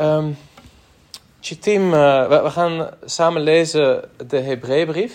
Um, 0.00 0.36
citim, 1.40 1.92
uh, 1.92 2.26
we, 2.28 2.42
we 2.42 2.50
gaan 2.50 2.90
samen 3.04 3.42
lezen 3.42 4.08
de 4.26 4.40
Hebreeënbrief. 4.40 5.12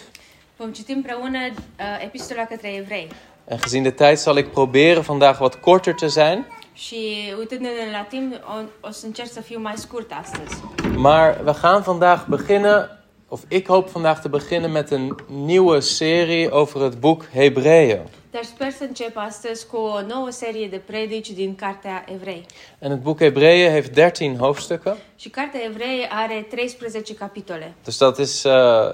Vom 0.57 0.71
citi 0.71 0.91
împreună 0.91 1.37
uh, 1.39 2.03
epistola 2.03 2.45
către 2.45 2.75
evrei. 2.75 3.07
En 3.45 3.57
gezien 3.61 3.83
de 3.83 3.91
tijd 3.91 4.17
zal 4.17 4.37
ik 4.37 4.47
proberen 4.47 5.01
vandaag 5.01 5.39
wat 5.39 5.55
korter 5.55 5.93
te 5.93 6.07
zijn. 6.07 6.47
Și 6.73 7.33
uitându-ne 7.37 7.91
la 7.91 8.05
timp, 8.09 8.33
o, 8.33 8.87
o 8.87 8.91
să 8.91 9.05
încerc 9.05 9.31
să 9.31 9.41
fiu 9.41 9.59
mai 9.59 9.73
scurt 9.75 10.11
astăzi. 10.21 10.63
Maar 10.95 11.41
we 11.45 11.53
gaan 11.61 11.81
vandaag 11.81 12.25
beginnen, 12.25 12.99
of 13.27 13.41
ik 13.47 13.67
hoop 13.67 13.89
vandaag 13.89 14.19
te 14.19 14.27
beginnen 14.27 14.71
met 14.71 14.91
een 14.91 15.15
nieuwe 15.27 15.79
serie 15.79 16.49
over 16.49 16.81
het 16.81 16.99
boek 16.99 17.25
Hebreeën. 17.31 18.01
Dar 18.33 18.43
sper 18.43 18.71
să 18.71 18.83
încep 18.83 19.17
astăzi 19.17 19.67
cu 19.67 19.77
o 19.77 20.01
nouă 20.01 20.29
serie 20.29 20.67
de 20.67 20.77
predici 20.77 21.29
din 21.29 21.55
Cartea 21.55 22.05
Evrei. 22.13 22.45
En 22.79 22.89
het 22.89 23.01
boek 23.01 23.19
Hebreeën 23.21 23.71
heeft 23.71 23.93
13 23.93 24.37
hoofdstukken. 24.37 24.97
Și 25.15 25.29
Cartea 25.29 25.59
Evrei 25.63 26.07
are 26.09 26.45
13 26.49 27.15
capitole. 27.15 27.73
Dus 27.83 27.97
dat 27.97 28.17
is 28.17 28.43
uh, 28.43 28.51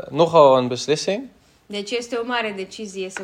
nogal 0.09 0.57
een 0.57 0.67
beslissing. 0.67 1.23
Deci 1.65 1.91
este 1.91 2.15
o 2.15 2.25
mare 2.25 2.53
decizie 2.57 3.09
să 3.09 3.21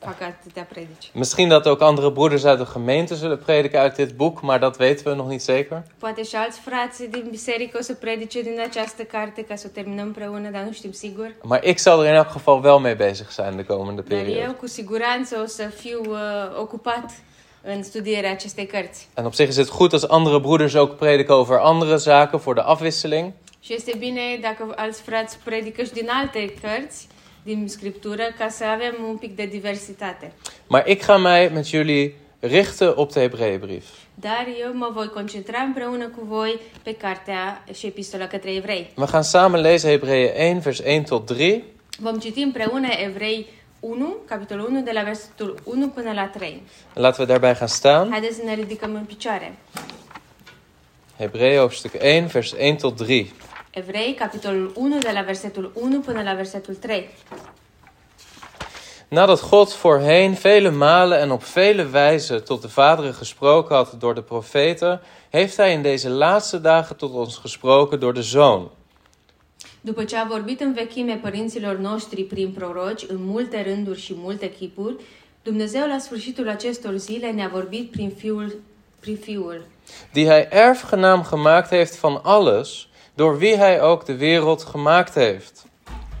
fac 0.00 0.20
atâtea 0.20 0.62
predici. 0.62 1.10
Misschien 1.12 1.48
dat 1.48 1.66
ook 1.66 1.80
andere 1.80 2.10
broeders 2.12 2.44
uit 2.44 2.58
de 2.58 2.64
gemeente 2.64 3.14
zullen 3.14 3.38
prediken 3.38 3.80
uit 3.80 3.96
dit 3.96 4.16
boek, 4.16 4.40
maar 4.40 4.60
dat 4.60 4.76
weten 4.76 5.10
we 5.10 5.14
nog 5.14 5.28
niet 5.28 5.42
zeker. 5.42 5.82
Poate 5.98 6.22
și 6.22 6.36
alți 6.36 6.60
frați 6.60 7.04
din 7.04 7.26
biserică 7.30 7.78
o 7.80 7.82
să 7.82 7.94
predice 7.94 8.42
din 8.42 8.60
această 8.68 9.02
carte 9.02 9.42
ca 9.44 9.56
să 9.56 9.64
o 9.68 9.70
terminăm 9.74 10.06
împreună, 10.06 10.50
dar 10.50 10.62
nu 10.62 10.72
știm 10.72 10.92
sigur. 10.92 11.34
Maar 11.42 11.64
ik 11.64 11.78
zal 11.78 12.02
er 12.04 12.08
in 12.08 12.14
elk 12.14 12.32
geval 12.32 12.60
wel 12.64 12.78
mee 12.78 12.94
bezig 12.94 13.30
zijn 13.30 13.56
de 13.56 13.64
komende 13.64 14.00
Dar 14.00 14.18
eu 14.18 14.24
periode. 14.24 14.52
cu 14.52 14.66
siguranță 14.66 15.40
o 15.42 15.46
să 15.46 15.62
fiu 15.62 16.00
uh, 16.08 16.18
ocupat 16.60 17.10
în 17.62 17.82
studierea 17.82 18.30
acestei 18.30 18.66
cărți. 18.66 19.08
En 19.14 19.24
op 19.24 19.34
zich 19.34 19.48
is 19.48 19.56
het 19.56 19.70
goed 19.70 19.92
als 19.92 20.04
andere 20.08 20.38
broeders 20.38 20.74
ook 20.74 20.96
prediken 20.96 21.34
over 21.34 21.58
andere 21.58 21.96
zaken 21.96 22.38
voor 22.38 22.54
de 22.54 22.60
afwisseling. 22.60 23.32
Și 23.60 23.74
este 23.74 23.92
bine 23.98 24.20
dacă 24.40 24.72
alți 24.76 25.02
frați 25.02 25.38
predică 25.44 25.82
și 25.82 25.92
din 25.92 26.08
alte 26.10 26.54
cărți 26.60 27.06
din 27.54 27.68
Scriptură 27.68 28.22
ca 28.38 28.48
să 28.48 28.64
avem 28.64 28.94
un 29.08 29.16
pic 29.16 29.36
de 29.36 29.46
diversitate. 29.46 30.32
Maar 30.66 30.88
ik 30.88 31.04
ga 31.06 31.16
mij 31.16 31.50
met 31.52 31.66
jullie 31.66 32.14
richten 32.40 32.92
op 32.96 33.12
de 33.12 33.20
Hebreeënbrief. 33.20 33.84
Dar 34.14 34.46
eu 34.60 34.72
mă 34.74 34.90
voi 34.94 35.08
concentra 35.08 35.60
împreună 35.60 36.06
cu 36.06 36.24
voi 36.28 36.60
pe 36.82 36.94
cartea 36.94 37.64
și 37.74 37.86
epistola 37.86 38.26
către 38.26 38.54
evrei. 38.54 38.90
We 38.96 39.06
gaan 39.10 39.22
samen 39.22 39.60
lezen 39.60 39.90
Hebreeën 39.90 40.50
1, 40.50 40.58
vers 40.58 40.78
1 40.78 41.02
tot 41.02 41.26
3. 41.26 41.64
Vom 41.98 42.18
citi 42.18 42.40
împreună 42.40 42.88
Evrei 43.06 43.46
1, 43.80 44.16
capitolul 44.24 44.66
1, 44.68 44.80
de 44.80 44.90
la 44.92 45.02
versetul 45.02 45.58
1 45.64 45.88
până 45.88 46.12
la 46.12 46.26
3. 46.26 46.62
Laten 46.94 47.24
we 47.24 47.26
daarbij 47.26 47.58
gaan 47.58 47.68
staan. 47.68 48.10
Haideți 48.10 48.36
să 48.36 48.42
ne 48.44 48.54
ridicăm 48.54 48.94
în 48.94 49.04
picioare. 49.04 49.58
Hebreeën 51.20 51.56
hoofdstuk 51.56 51.92
1, 52.18 52.26
vers 52.26 52.52
1 52.60 52.74
tot 52.74 52.96
3. 52.96 53.32
Evrei, 53.78 54.14
capitolul 54.14 54.72
1, 54.74 54.98
de 54.98 55.10
la 55.14 55.22
versetul 55.22 55.72
1 55.74 56.00
până 56.00 56.22
la 56.22 56.34
versetul 56.34 56.74
3. 56.74 57.08
Nadat 59.08 59.48
God 59.48 59.72
voorheen 59.72 60.32
vele 60.32 60.70
malen 60.70 61.20
en 61.20 61.30
op 61.30 61.42
vele 61.42 61.88
wijzen 61.92 62.44
tot 62.44 62.60
de 62.60 62.68
vaderen 62.68 63.14
gesproken 63.14 63.76
had 63.76 63.94
door 63.98 64.14
de 64.14 64.22
profeten, 64.22 65.00
heeft 65.30 65.56
hij 65.56 65.72
in 65.72 65.82
deze 65.82 66.08
laatste 66.08 66.60
dagen 66.60 66.96
tot 66.96 67.12
ons 67.12 67.36
gesproken 67.36 67.98
door 67.98 68.14
de 68.14 68.20
Zoon. 68.20 68.70
După 69.80 70.04
ce 70.04 70.16
a 70.16 70.24
vorbit 70.24 70.60
în 70.60 70.72
vechime 70.72 71.18
părinților 71.22 71.76
noștri 71.76 72.22
prin 72.22 72.50
proroci, 72.50 73.04
în 73.08 73.24
multe 73.24 73.62
rânduri 73.62 74.00
și 74.00 74.14
multe 74.16 74.50
chipuri, 74.50 74.94
Dumnezeu 75.42 75.86
la 75.86 75.98
sfârșitul 75.98 76.48
acestor 76.48 76.96
zile 76.96 77.30
ne-a 77.30 77.50
vorbit 77.52 77.90
prin 77.90 78.10
Fiul, 78.10 78.54
prin 79.00 79.16
Fiul, 79.16 79.66
Die 80.12 80.26
hij 80.26 80.46
erfgenaam 80.50 81.24
gemaakt 81.24 81.70
heeft 81.70 81.96
van 81.96 82.20
alles, 82.22 82.87
door 83.18 83.38
wie 83.38 83.56
hij 83.56 83.82
ook 83.82 84.06
de 84.06 84.16
wereld 84.16 84.64
gemaakt 84.64 85.14
heeft. 85.14 85.66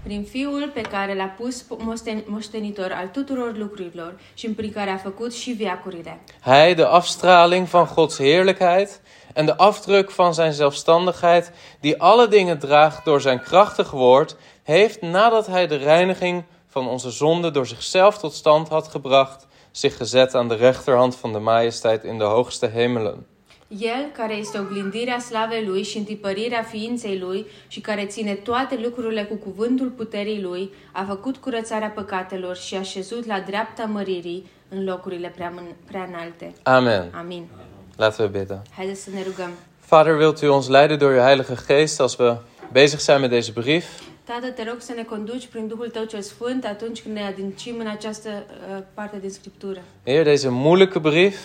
prin 0.02 0.26
Fiul 0.26 0.70
pe 0.74 0.80
care 0.80 1.14
l-a 1.14 1.34
pus 1.36 1.64
moșten- 1.78 2.24
moștenitor 2.26 2.92
al 2.92 3.08
tuturor 3.12 3.56
lucrurilor 3.56 4.14
și 4.34 4.48
prin 4.48 4.72
care 4.72 4.90
a 4.90 4.96
făcut 4.96 5.34
și 5.34 5.52
viacurile. 5.52 6.18
Hij, 6.40 6.74
de 6.74 6.82
afstraling 6.82 7.66
van 7.68 7.86
Gods 7.86 8.18
heerlijkheid 8.18 9.00
en 9.34 9.46
de 9.46 9.56
afdruk 9.56 10.10
van 10.10 10.34
zijn 10.34 10.52
zelfstandigheid, 10.52 11.52
die 11.80 12.00
alle 12.00 12.28
dingen 12.28 12.58
draagt 12.58 13.04
door 13.04 13.20
zijn 13.20 13.40
krachtig 13.40 13.90
woord, 13.90 14.36
heeft 14.62 15.00
nadat 15.00 15.46
hij 15.46 15.66
de 15.66 15.76
reiniging 15.76 16.44
van 16.66 16.88
onze 16.88 17.10
zonde 17.10 17.50
door 17.50 17.66
zichzelf 17.66 18.18
tot 18.18 18.32
stand 18.32 18.68
had 18.68 18.88
gebracht, 18.88 19.46
zich 19.70 19.96
gezet 19.96 20.34
aan 20.34 20.48
de 20.48 20.54
rechterhand 20.54 21.16
van 21.16 21.32
de 21.32 21.38
majesteit 21.38 22.04
in 22.04 22.18
de 22.18 22.24
hoogste 22.24 22.66
hemelen. 22.66 23.26
El, 23.68 24.10
care 24.12 24.34
este 24.34 24.58
oglindirea 24.58 25.18
slavei 25.18 25.66
lui 25.66 25.82
și 25.82 25.98
întipărirea 25.98 26.62
ființei 26.62 27.18
lui 27.18 27.46
și 27.66 27.80
care 27.80 28.06
ține 28.06 28.34
toate 28.34 28.78
lucrurile 28.82 29.24
cu 29.24 29.34
cuvântul 29.34 29.88
puterii 29.88 30.42
lui, 30.42 30.70
a 30.92 31.04
făcut 31.08 31.36
curățarea 31.36 31.88
păcatelor 31.88 32.56
și 32.56 32.74
a 32.74 32.82
șezut 32.82 33.26
la 33.26 33.40
dreapta 33.40 33.84
măririi 33.84 34.50
în 34.68 34.84
locurile 34.84 35.32
prea, 35.34 35.52
prea 35.86 36.04
înalte. 36.08 36.52
Amen. 36.62 37.10
Amin. 37.14 37.46
Laten 37.96 38.24
we 38.24 38.38
bidden. 38.38 38.62
Haideți 38.76 39.02
să 39.02 39.10
ne 39.10 39.22
rugăm. 39.22 39.50
Vader, 39.88 40.16
wilt 40.16 40.40
u 40.40 40.46
ons 40.46 40.68
leiden 40.68 40.98
door 40.98 41.12
uw 41.12 41.20
Heilige 41.20 41.54
Geest 41.66 42.00
als 42.00 42.16
we 42.16 42.36
bezig 42.72 42.98
zijn 42.98 43.20
met 43.20 43.30
deze 43.30 43.50
brief? 43.54 43.84
Tată, 44.24 44.46
te 44.46 44.64
rog 44.64 44.80
să 44.80 44.92
ne 44.96 45.02
conduci 45.02 45.46
prin 45.46 45.66
Duhul 45.66 45.88
Tău 45.88 46.04
cel 46.04 46.20
Sfânt 46.20 46.64
atunci 46.64 47.02
când 47.02 47.14
ne 47.14 47.22
adâncim 47.22 47.78
în 47.78 47.86
această 47.86 48.28
uh, 48.28 48.82
parte 48.94 49.18
din 49.20 49.30
Scriptură. 49.30 49.80
Heer, 50.04 50.24
deze 50.24 50.48
moeilijke 50.48 50.98
brief, 50.98 51.36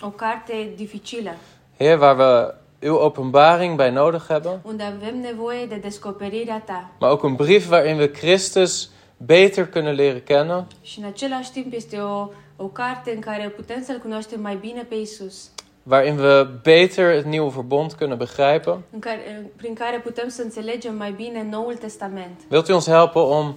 O 0.00 0.10
carte 0.10 0.72
dificilă, 0.76 1.34
Heer, 1.76 1.98
waar 1.98 2.16
we 2.16 2.54
uw 2.80 2.98
openbaring 2.98 3.76
bij 3.76 3.90
nodig 3.90 4.28
hebben. 4.28 4.60
unde 4.64 4.82
avem 4.84 5.20
nevoie 5.20 5.66
de 5.66 5.78
descoperirea 5.80 6.62
Ta. 6.64 6.90
Maar 6.98 7.10
ook 7.10 7.22
een 7.22 7.36
brief 7.36 7.68
waarin 7.68 7.96
we 7.96 8.10
Christus 8.12 8.90
beter 9.16 9.66
kunnen 9.66 9.94
leren 9.94 10.22
kennen. 10.22 10.66
Și 10.82 10.98
în 10.98 11.04
același 11.04 11.52
timp 11.52 11.72
este 11.72 11.98
o, 11.98 12.28
o 12.56 12.66
carte 12.66 13.10
în 13.14 13.20
care 13.20 13.48
putem 13.48 13.82
să-L 13.82 13.98
cunoaștem 13.98 14.40
mai 14.40 14.56
bine 14.56 14.82
pe 14.88 14.94
Isus. 14.94 15.50
Waarin 15.82 16.18
we 16.18 16.48
beter 16.62 17.14
het 17.14 17.24
nieuwe 17.24 17.50
verbond 17.54 17.92
kunnen 17.92 18.16
begrijpen. 18.18 18.82
în 18.90 18.98
care, 18.98 19.50
prin 19.56 19.74
care 19.74 19.98
putem 19.98 20.28
să 20.28 20.42
înțelegem 20.42 20.96
mai 20.96 21.10
bine 21.12 21.46
Noul 21.50 21.74
Testament. 21.74 22.40
Wilt 22.50 22.68
u 22.68 22.72
ons 22.72 22.86
helpen 22.86 23.22
om 23.22 23.54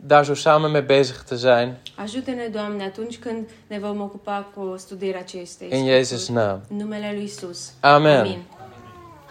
daar 0.00 0.24
zo 0.24 0.34
samen 0.34 0.70
mee 0.70 0.82
bezig 0.82 1.22
te 1.22 1.36
zijn? 1.36 1.76
Ajută-ne, 1.94 2.48
Doamne, 2.48 2.84
atunci 2.84 3.18
când 3.18 3.48
ne 3.66 3.78
vom 3.78 4.00
ocupa 4.00 4.46
cu 4.54 4.74
studierea 4.76 5.20
acestei. 5.20 5.68
In 5.70 5.86
Jezus' 5.86 6.28
naam. 6.28 6.60
În 6.68 6.76
numele 6.76 7.12
lui 7.14 7.22
Isus. 7.22 7.72
Amen. 7.80 8.18
Amin. 8.20 8.42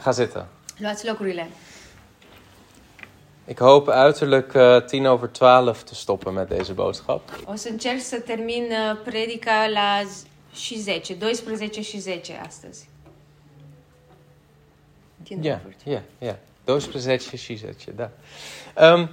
Ga 0.03 0.11
zitten. 0.11 0.45
Luați 0.77 1.07
locurile. 1.07 1.49
Ik 3.45 3.57
hoop 3.57 3.87
uiterlijk 3.87 4.53
eh, 4.53 4.81
tien 4.85 5.05
over 5.05 5.29
twaalf 5.29 5.83
te 5.83 5.95
stoppen 5.95 6.33
met 6.33 6.47
deze 6.47 6.73
boodschap. 6.73 7.21
O 7.45 7.55
să 7.55 7.69
încerc 7.69 8.01
să 8.01 8.19
termin 8.19 8.63
uh, 8.63 8.99
predica 9.03 9.67
la 9.73 10.01
și 10.53 10.79
10, 10.79 11.13
12 11.13 11.81
și 11.81 11.99
10 11.99 12.41
astăzi. 12.45 12.89
Ja, 15.41 15.61
ja, 15.83 16.01
ja. 16.19 16.39
Doosbezetje, 16.65 17.37
shizetje, 17.37 17.91
da. 17.91 18.09
Um, 18.93 19.09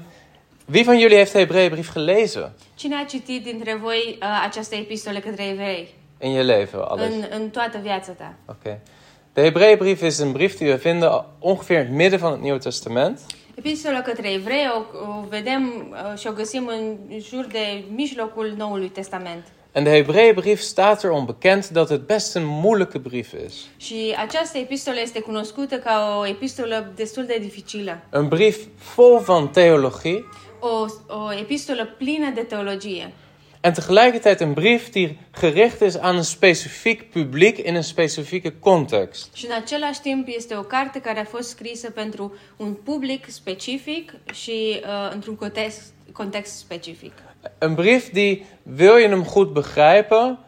wie 0.72 0.84
van 0.84 0.98
jullie 0.98 1.16
heeft 1.16 1.32
de 1.32 1.38
Hebreeënbrief 1.38 1.92
gelezen 1.92 2.52
Cine 2.74 2.96
a 2.96 3.04
citit 3.04 3.42
dintre 3.42 3.74
voi 3.82 4.18
uh, 4.22 4.28
această 4.44 4.74
epistolă 4.74 5.18
către 5.18 5.48
evrei 5.48 5.94
in 6.24 6.32
je 6.32 6.42
leven? 6.42 6.80
Alles? 6.80 7.12
în, 7.12 7.24
în 7.30 7.50
toată 7.50 7.78
viața 7.82 8.12
ta? 8.12 8.34
Oké. 8.46 8.80
De 9.32 9.42
Hebreeënbrief 9.42 10.02
is 10.02 10.18
een 10.18 10.32
brief 10.32 10.56
die 10.56 10.68
we 10.68 10.74
vinden 10.76 11.24
ongeveer 11.38 11.80
in 11.80 11.86
het 11.86 11.96
midden 11.96 12.18
van 12.18 12.30
het 12.30 12.40
Nieuwe 12.40 12.58
Testament. 12.58 13.20
Epistola 13.54 14.00
către 14.00 14.32
evrei 14.32 14.66
o, 14.74 14.98
o 15.08 15.24
vedem 15.28 15.94
uh, 16.12 16.18
și 16.18 16.26
o 16.26 16.32
găsim 16.32 16.66
în 16.66 16.96
jur 17.20 17.44
de 17.44 17.84
mijlocul 17.94 18.54
Noului 18.56 18.88
Testament. 18.88 19.46
En 19.72 19.84
de 19.84 19.90
Hebreeënbrief 19.90 20.60
staat 20.60 21.04
erom 21.04 21.24
bekend 21.24 21.66
dat 21.66 21.88
het 21.88 22.06
best 22.06 22.34
een 22.34 22.44
moeilijke 22.44 22.98
brief 22.98 23.32
is. 23.46 23.54
Și 23.76 24.14
această 24.18 24.58
epistolă 24.58 24.96
este 25.00 25.20
cunoscută 25.20 25.76
ca 25.76 26.16
o 26.20 26.26
epistolă 26.26 26.92
destul 26.94 27.24
de 27.24 27.38
dificilă. 27.40 27.98
Een 28.10 28.28
brief 28.28 28.56
vol 28.94 29.18
van 29.18 29.48
theologie 29.48 30.24
O, 30.66 30.86
o 31.14 31.32
epistolă 31.32 31.84
plină 31.98 32.30
de 32.34 32.40
teologie. 32.40 33.12
en 33.64 33.72
tegelijkertijd 33.72 34.40
een 34.40 34.52
brief 34.52 34.90
die 34.90 35.16
gericht 35.32 35.80
is 35.80 35.98
aan 35.98 36.16
een 36.16 36.24
specifiek 36.24 37.10
publiek 37.10 37.58
in 37.58 37.74
een 37.74 37.82
specifieke 37.82 38.52
context. 38.60 39.34
Și 39.34 39.46
în 39.46 39.52
același 39.52 40.00
timp 40.00 40.28
este 40.28 40.56
o 40.56 40.62
carte 40.62 41.00
care 41.00 41.20
a 41.20 41.24
fost 41.24 41.48
scrisă 41.48 41.90
pentru 41.90 42.34
un 42.56 42.74
public 42.74 43.30
specific 43.30 44.14
și 44.32 44.80
uh, 44.82 45.12
într-un 45.12 45.34
context, 45.34 45.92
context 46.12 46.56
specific. 46.56 47.12
Een 47.58 47.74
brief 47.74 48.10
die, 48.12 48.46
wil 48.78 48.98
je 48.98 49.08
hem 49.08 49.24
goed 49.24 49.52
begrijpen, 49.52 50.38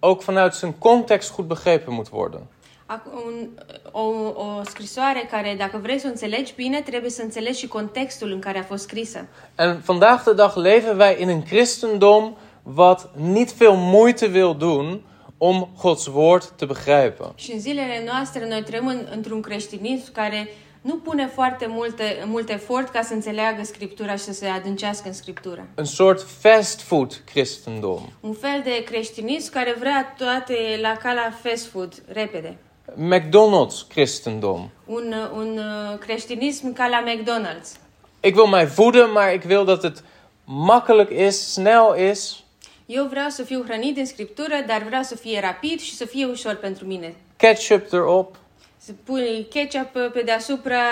ook 0.00 0.22
vanuit 0.22 0.52
zijn 0.52 0.72
context 0.72 1.30
goed 1.30 1.46
begrepen 1.48 1.94
moet 1.94 2.08
worden. 2.08 2.48
Ac- 2.94 3.12
Un, 3.26 3.48
o, 3.90 4.00
o 4.34 4.62
scrisoare 4.64 5.28
care, 5.30 5.54
dacă 5.58 5.78
vrei 5.82 5.98
să 5.98 6.06
o 6.06 6.10
înțelegi 6.10 6.52
bine, 6.56 6.80
trebuie 6.80 7.10
să 7.10 7.22
înțelegi 7.22 7.58
și 7.58 7.68
contextul 7.68 8.30
în 8.32 8.38
care 8.38 8.58
a 8.58 8.62
fost 8.62 8.82
scrisă. 8.82 9.26
En 9.58 9.80
vandaag 9.84 10.22
de 10.22 10.32
dag 10.32 10.56
leven 10.56 10.98
wij 10.98 11.20
in 11.20 11.28
een 11.28 11.42
christendom 11.42 12.36
wat 12.76 13.10
niet 13.16 13.52
veel 13.52 13.72
moeite 13.72 14.30
wil 14.34 14.54
doen 14.54 15.02
om 15.38 15.68
Gods 15.82 16.06
woord 16.06 16.44
te 16.44 16.64
begrijpen. 16.64 17.32
Și 17.34 17.52
în 17.52 17.60
zilele 17.60 18.02
noastre 18.06 18.48
noi 18.48 18.62
trăim 18.62 18.86
în, 18.86 19.06
într-un 19.14 19.40
creștinism 19.40 20.12
care 20.12 20.48
nu 20.80 20.96
pune 20.96 21.26
foarte 21.26 21.66
multe, 21.68 22.24
mult 22.26 22.48
efort 22.50 22.88
ca 22.88 23.02
să 23.02 23.12
înțeleagă 23.12 23.62
Scriptura 23.64 24.12
și 24.12 24.22
să 24.22 24.32
se 24.32 24.46
adâncească 24.46 25.08
în 25.08 25.14
Scriptură. 25.14 25.66
Een 25.74 25.84
soort 25.84 26.26
fastfood 26.40 27.22
christendom. 27.32 28.00
Un 28.20 28.32
fel 28.32 28.60
de 28.64 28.82
creștinism 28.84 29.52
care 29.52 29.74
vrea 29.78 30.14
toate 30.18 30.54
la 30.80 30.96
ca 30.96 31.12
la 31.12 31.30
fast 31.42 31.66
food, 31.66 32.02
repede. 32.06 32.56
McDonald's 32.96 33.86
christendom. 33.88 34.70
Un, 34.86 35.14
un 35.34 35.58
uh, 35.58 35.98
creștinism 35.98 36.72
ca 36.72 36.86
la 36.86 37.02
McDonald's. 37.06 37.80
Ik 38.20 38.34
wil 38.34 38.46
mij 38.46 38.66
voeden, 38.66 39.12
maar 39.12 39.32
ik 39.32 39.44
wil 39.44 39.64
dat 39.64 39.82
het 39.82 40.02
makkelijk 40.44 41.10
is, 41.10 41.52
snel 41.52 41.94
is. 41.94 42.44
Eu 42.86 43.06
vreau 43.06 43.28
să 43.28 43.42
fiu 43.42 43.62
hrănit 43.62 43.94
din 43.94 44.06
Scriptură, 44.06 44.54
dar 44.66 44.82
vreau 44.82 45.02
să 45.02 45.16
fie 45.16 45.40
rapid 45.40 45.80
și 45.80 45.94
să 45.94 46.04
fie 46.04 46.26
ușor 46.26 46.54
pentru 46.54 46.86
mine. 46.86 47.14
Ketchup 47.36 47.92
erop. 47.92 48.36
Să 48.78 48.92
pui 49.04 49.46
ketchup 49.50 50.12
pe 50.12 50.22
deasupra 50.24 50.82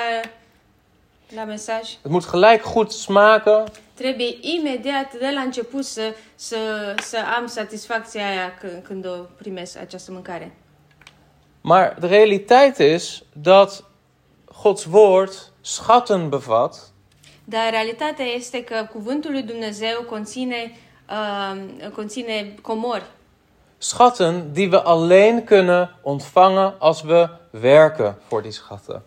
la 1.34 1.44
mesaj. 1.44 1.98
Het 2.02 2.10
moet 2.10 2.30
gelijk 2.30 2.72
goed 2.72 2.90
smaken. 2.90 3.64
Trebuie 3.94 4.38
imediat, 4.40 5.12
de 5.12 5.30
la 5.34 5.40
început, 5.40 5.84
să, 5.84 6.14
să, 6.34 6.56
să 7.02 7.18
am 7.38 7.46
satisfacția 7.46 8.28
aia 8.28 8.54
când, 8.60 8.82
când 8.82 9.06
o 9.06 9.16
primesc 9.38 9.78
această 9.78 10.12
mâncare. 10.12 10.54
Maar 11.60 11.96
de 12.00 12.06
realiteit 12.06 12.78
is 12.78 13.22
dat 13.32 13.84
Gods 14.62 14.84
woord 14.84 15.52
schatten 15.60 16.28
bevat 16.28 16.92
Dar 17.50 17.70
realitatea 17.70 18.24
este 18.24 18.64
că 18.64 18.88
cuvântul 18.92 19.30
lui 19.30 19.42
Dumnezeu 19.42 20.02
conține, 20.08 20.76
uh, 21.10 21.90
conține 21.94 22.54
comori. 22.62 23.04
Schatten 23.78 24.52
die 24.52 24.68
we 24.68 24.80
alleen 24.84 25.44
kunnen 25.44 25.96
ontvangen 26.02 26.74
als 26.78 27.02
we 27.02 27.30
werken 27.62 28.16
voor 28.28 28.42
die 28.42 28.50
schatten. 28.50 29.02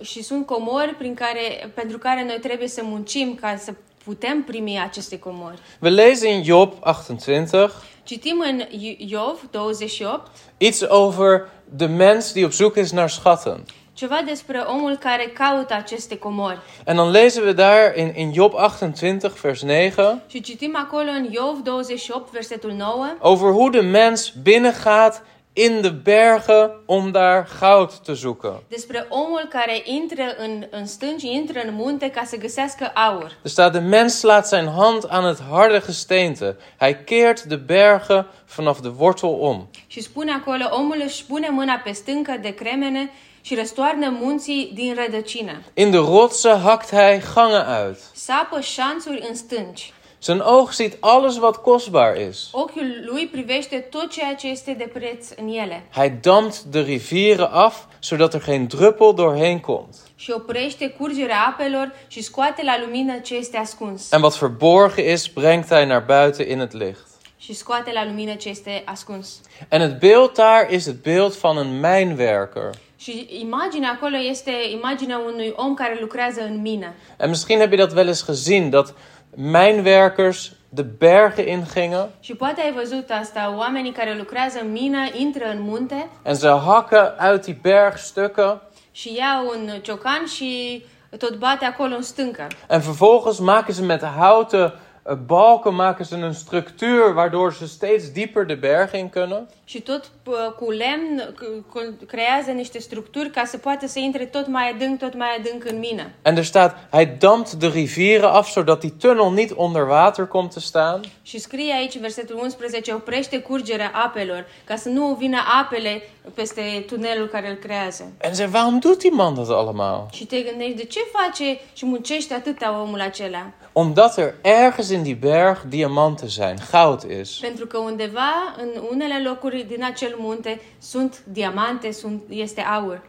Și 0.00 0.22
sunt 0.22 0.46
comori 0.46 0.94
prin 0.94 1.14
care, 1.14 1.70
pentru 1.74 1.98
care 1.98 2.24
noi 2.24 2.38
trebuie 2.38 2.68
să 2.68 2.80
muncim 2.84 3.34
ca 3.34 3.56
să 3.56 3.72
putem 4.04 4.42
primi 4.42 4.80
aceste 4.80 5.18
comori. 5.18 5.58
We 5.80 5.88
lezen 5.88 6.30
in 6.30 6.42
Job 6.42 6.72
28 6.80 7.72
Citim 8.08 8.44
în 8.50 8.58
I- 8.70 8.96
Iov 9.10 9.40
28 9.50 10.30
iets 10.58 10.82
over 10.88 11.48
de 11.64 11.86
mens 11.86 12.32
die 12.32 12.44
op 12.44 12.52
zoek 12.52 12.76
is 12.76 12.92
naar 12.92 13.10
schatten. 13.10 13.64
ceva 13.92 14.22
despre 14.26 14.58
omul 14.58 14.96
care 14.96 15.32
caută 15.34 15.74
aceste 15.74 16.16
comori. 16.16 16.58
En 16.84 16.96
dan 16.96 17.10
lezen 17.10 17.42
we 17.44 17.52
daar 17.52 17.96
in, 17.96 18.12
in 18.16 18.32
Job 18.32 18.54
28, 18.54 19.40
vers 19.40 19.62
9, 19.62 20.22
Și 20.26 20.40
citim 20.40 20.76
acolo 20.76 21.10
în 21.10 21.28
Iov 21.30 21.58
28, 21.64 22.32
versetul 22.32 22.70
9, 22.72 23.16
over 23.20 23.50
hoe 23.52 23.70
de 23.70 23.80
mens 23.80 24.32
binnengaat 24.42 25.24
in 25.64 25.80
de 25.80 25.90
bergen 25.90 26.70
om 26.86 27.12
daar 27.12 27.48
goud 27.60 27.90
te 28.04 28.12
zoeken. 28.12 28.62
despre 28.68 29.06
omul 29.08 29.46
care 29.48 29.82
intră 29.84 30.22
în, 30.38 30.66
în 30.70 30.86
stânci, 30.86 31.22
intră 31.22 31.60
în 31.66 31.74
munte 31.74 32.10
ca 32.10 32.22
să 32.24 32.36
găsească 32.36 32.90
aur. 32.94 33.38
Er 33.42 33.50
staat, 33.50 33.72
de 33.72 33.78
mens 33.78 34.18
slaat 34.18 34.46
zijn 34.46 34.68
hand 34.76 35.04
aan 35.08 35.24
het 35.24 35.42
harde 35.50 35.82
gesteente. 35.86 36.56
Hij 36.80 36.96
keert 37.04 37.42
de 37.42 37.56
bergen 37.56 38.26
vanaf 38.56 38.80
de 38.80 38.92
wortel 38.98 39.36
om. 39.40 39.66
Și 39.86 40.02
spune 40.02 40.32
acolo, 40.32 40.64
omul 40.70 41.02
își 41.04 41.24
pune 41.24 41.48
mâna 41.50 41.80
pe 41.84 41.92
stâncă 41.92 42.38
de 42.42 42.54
cremene 42.54 43.10
și 43.40 43.54
răstoarnă 43.54 44.16
munții 44.20 44.70
din 44.74 44.94
rădăcină. 44.94 45.62
In 45.74 45.90
de 45.90 45.96
rotsen 45.96 46.60
hakt 46.60 46.88
hij 46.94 47.34
gangen 47.34 47.86
uit. 47.86 47.98
Sapă 48.14 48.60
șanțuri 48.60 49.26
în 49.28 49.34
stânci. 49.34 49.92
Zijn 50.20 50.42
oog 50.42 50.72
ziet 50.74 50.96
alles 51.00 51.38
wat 51.38 51.56
kostbaar 51.56 52.16
is. 52.16 52.48
Ochiul 52.52 52.86
lui 53.04 53.26
privește 53.26 53.76
tot 53.78 54.10
ceea 54.10 54.34
ce 54.34 54.48
este 54.48 54.72
de 54.72 54.90
preț 54.92 55.28
în 55.36 55.48
ele 55.48 55.82
Hij 55.90 56.12
dampt 56.20 56.62
de 56.62 56.80
rivieren 56.80 57.48
af, 57.50 57.76
zodat 58.02 58.34
er 58.34 58.42
geen 58.44 58.66
druppel 58.66 59.12
doorheen 59.14 59.58
komt. 59.60 59.94
și 60.16 60.30
oprește 60.30 60.88
curgerea 60.88 61.46
apelor 61.48 61.92
și 62.06 62.22
scoate 62.22 62.62
la 62.64 62.76
lumină 62.84 63.18
ce 63.18 63.34
este 63.36 63.56
ascuns. 63.56 64.12
En 64.12 64.22
wat 64.22 64.38
verborgen 64.38 65.12
is, 65.12 65.26
brengt 65.26 65.68
hij 65.68 65.86
naar 65.86 66.04
buiten 66.06 66.48
in 66.50 66.58
het 66.58 66.72
licht. 66.72 67.06
Și 67.38 67.54
scoate 67.54 67.90
la 67.92 68.04
lumină 68.04 68.34
ce 68.34 68.48
este 68.48 68.82
ascuns. 68.84 69.40
En 69.68 69.80
het 69.80 69.98
beeld 69.98 70.32
daar 70.34 70.70
is 70.72 70.84
het 70.86 71.02
beeld 71.02 71.32
van 71.36 71.56
een 71.56 71.80
mijnwerker. 71.80 72.70
Și 72.96 73.26
imaginea 73.40 73.90
acolo 73.90 74.16
este 74.30 74.52
imaginea 74.72 75.18
unui 75.26 75.52
om 75.56 75.74
care 75.74 75.98
lucrează 76.00 76.40
în 76.40 76.60
mină. 76.60 76.92
En 77.16 77.28
misschien 77.28 77.58
heb 77.58 77.70
je 77.70 77.76
dat 77.76 77.94
wel 77.94 78.06
eens 78.06 78.24
gezien, 78.26 78.70
dat 78.70 78.94
mijnwerkers 79.34 80.52
de 80.68 80.82
bergen 80.82 81.48
ingingen 81.48 82.08
Și 82.20 82.34
poate 82.34 82.60
ai 82.60 82.72
văzut 82.72 83.10
asta, 83.10 83.54
oamenii 83.56 83.92
care 83.92 84.14
lucrează 84.16 84.58
în 84.62 84.72
mină 84.72 84.98
intră 85.12 85.44
în 85.50 85.62
munte 85.62 86.08
en 86.22 86.34
ze 86.34 86.48
hakken 86.48 87.14
uit 87.32 87.42
die 87.42 87.58
bergstukken 87.62 88.60
și 88.90 89.16
iau 89.16 89.46
un 89.58 89.80
ciocan 89.80 90.24
și 90.26 90.84
tot 91.18 91.36
bate 91.36 91.64
acolo 91.64 91.94
în 91.94 92.02
stâncă. 92.02 92.46
en 92.68 92.80
vervolgens 92.80 93.38
maken 93.38 93.74
ze 93.74 93.82
met 93.82 94.02
houten 94.02 94.72
balken 95.14 95.74
maken 95.74 96.04
ze 96.04 96.14
een 96.16 96.32
structuur 96.32 97.14
waardoor 97.14 97.52
ze 97.52 97.66
steeds 97.66 98.12
dieper 98.12 98.46
de 98.46 98.54
berg 98.54 98.92
in 98.94 99.08
kunnen. 99.10 99.48
Și 99.64 99.80
tot 99.80 100.10
uh, 100.26 100.34
cu 100.58 100.70
lemn 100.70 101.34
c- 101.34 101.78
c- 101.78 102.06
creează 102.06 102.50
niște 102.50 102.78
structuri 102.78 103.30
ca 103.30 103.44
să 103.44 103.56
poată 103.58 103.86
să 103.86 103.98
intre 103.98 104.24
tot 104.24 104.46
mai 104.46 104.70
adânc, 104.70 104.98
tot 104.98 105.14
mai 105.16 105.28
adânc 105.38 105.64
în 105.64 105.78
mină. 105.78 106.10
En 106.22 106.36
er 106.36 106.44
staat, 106.44 106.88
hij 106.92 107.08
dampt 107.18 107.52
de 107.52 107.66
rivieren 107.66 108.30
af 108.30 108.52
zodat 108.52 108.80
die 108.80 108.92
tunnel 108.98 109.30
niet 109.32 109.52
onder 109.56 109.82
water 109.88 110.26
komt 110.26 110.52
te 110.52 110.60
staan. 110.60 111.00
Și 111.22 111.38
scrie 111.38 111.72
aici 111.72 111.94
în 111.94 112.00
versetul 112.00 112.38
11, 112.42 112.92
oprește 112.92 113.38
curgerea 113.40 113.90
apelor, 113.94 114.46
ca 114.64 114.76
să 114.76 114.88
nu 114.88 115.14
vină 115.18 115.38
apele 115.62 116.02
peste 116.34 116.84
tunelul 116.86 117.26
care 117.26 117.48
îl 117.50 117.54
creează. 117.56 118.12
En 118.20 118.34
ze, 118.34 118.48
waarom 118.52 118.78
doet 118.78 118.98
die 118.98 119.10
man 119.10 119.34
dat 119.34 119.48
allemaal? 119.48 120.06
Și 120.12 120.26
te 120.26 120.40
gândești, 120.40 120.74
de 120.76 120.84
ce 120.84 121.00
face 121.12 121.58
și 121.72 121.86
muncește 121.86 122.34
atâta 122.34 122.80
omul 122.82 123.00
acela? 123.00 123.46
Omdat 123.72 124.18
er 124.18 124.34
ergens 124.42 124.90
in 124.90 124.97
die 125.02 125.16
berg 125.16 125.62
diamanten 125.68 126.28
zijn, 126.28 126.58
goud 126.70 127.02
is. 127.20 127.38
Pentru 127.38 127.66
că 127.66 127.78
undeva, 127.78 128.54
în 128.56 128.68
unele 128.90 129.22
locuri 129.24 129.66
din 129.68 129.84
acel 129.84 130.14
munte, 130.18 130.60
sunt 130.78 131.22
diamante, 131.24 131.92
sunt, 131.92 132.22
este 132.28 132.60
aur. 132.60 133.02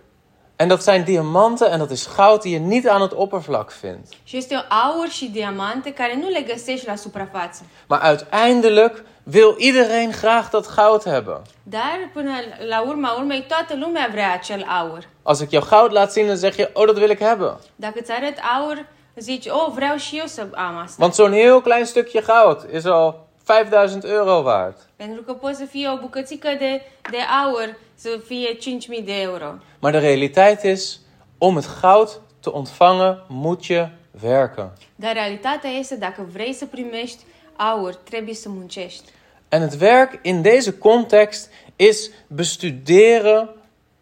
En 0.55 0.67
dat 0.67 0.81
zijn 0.81 1.03
diamanten 1.03 1.71
en 1.71 1.77
dat 1.77 1.91
is 1.91 2.07
goud 2.15 2.41
die 2.41 2.51
je 2.51 2.57
niet 2.57 2.87
aan 2.87 3.01
het 3.01 3.13
oppervlak 3.13 3.71
vindt. 3.81 4.07
Și 4.23 4.37
este 4.37 4.55
aur 4.55 5.09
și 5.09 5.29
diamante 5.29 5.93
care 5.93 6.15
nu 6.15 6.29
le 6.29 6.41
găsești 6.41 6.87
la 6.87 6.95
suprafață. 6.95 7.63
Maar 7.87 8.09
uiteindelijk 8.09 9.03
wil 9.33 9.55
iedereen 9.57 10.11
graag 10.21 10.49
dat 10.49 10.75
goud 10.75 11.03
hebben. 11.03 11.41
Dar, 11.63 12.09
până 12.13 12.31
la 12.67 12.81
urma 12.81 13.15
urmei, 13.17 13.45
toată 13.47 13.75
lumea 13.75 14.07
vrea 14.11 14.33
acel 14.33 14.65
aur. 14.81 15.07
Als 15.23 15.39
ik 15.39 15.49
jou 15.49 15.63
goud 15.69 15.91
laat 15.91 16.11
zien, 16.11 16.27
dan 16.27 16.35
zeg 16.35 16.55
je, 16.55 16.69
oh, 16.73 16.85
dat 16.85 16.97
wil 16.97 17.09
ik 17.09 17.19
hebben. 17.19 17.57
Dacă 17.75 17.99
îți 17.99 18.11
arăt 18.11 18.37
aur, 18.59 18.85
zici, 19.19 19.45
oh, 19.47 19.71
vreau 19.73 19.97
și 19.97 20.17
eu 20.17 20.25
să 20.25 20.47
am 20.53 20.77
asta. 20.77 21.03
Want 21.03 21.13
zo'n 21.13 21.33
heel 21.33 21.61
klein 21.61 21.85
stukje 21.85 22.23
goud 22.27 22.73
is 22.73 22.85
al 22.85 23.27
5000 23.45 24.01
euro 24.11 24.41
waard. 24.45 24.77
Pentru 24.95 25.21
că 25.21 25.33
poate 25.33 25.55
să 25.55 25.65
fie 25.65 25.89
o 25.89 25.97
bucățică 25.97 26.49
de, 26.59 26.81
de 27.11 27.17
aur 27.43 27.77
să 27.95 28.19
fie 28.25 28.57
5.000 28.99 29.05
de 29.05 29.21
euro. 29.21 29.53
Maar 29.79 29.91
de 29.91 29.97
realiteit 29.97 30.61
is, 30.61 30.99
om 31.37 31.55
het 31.55 31.81
goud 31.81 32.21
te 32.39 32.49
ontvangen, 32.49 33.23
moet 33.27 33.63
je 33.63 33.89
werken. 34.23 34.71
Dar 34.95 35.13
realitatea 35.13 35.69
este, 35.69 35.95
dacă 35.95 36.27
vrei 36.31 36.53
să 36.53 36.65
primești 36.65 37.23
aur, 37.55 37.95
trebuie 37.95 38.33
să 38.33 38.49
muncești. 38.49 39.03
En 39.49 39.61
het 39.61 39.81
werk 39.81 40.19
in 40.21 40.41
deze 40.41 40.77
context 40.77 41.49
is 41.75 42.09
bestuderen 42.27 43.49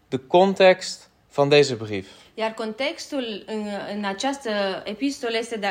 de 0.10 0.18
context 0.18 1.10
van 1.34 1.50
deze 1.50 1.74
brief. 1.74 2.08
Iar 2.40 2.54
contextul 2.54 3.44
în, 3.46 3.64
în 3.96 4.04
această 4.04 4.50
epistolă 4.84 5.38
este, 5.38 5.56
de, 5.56 5.68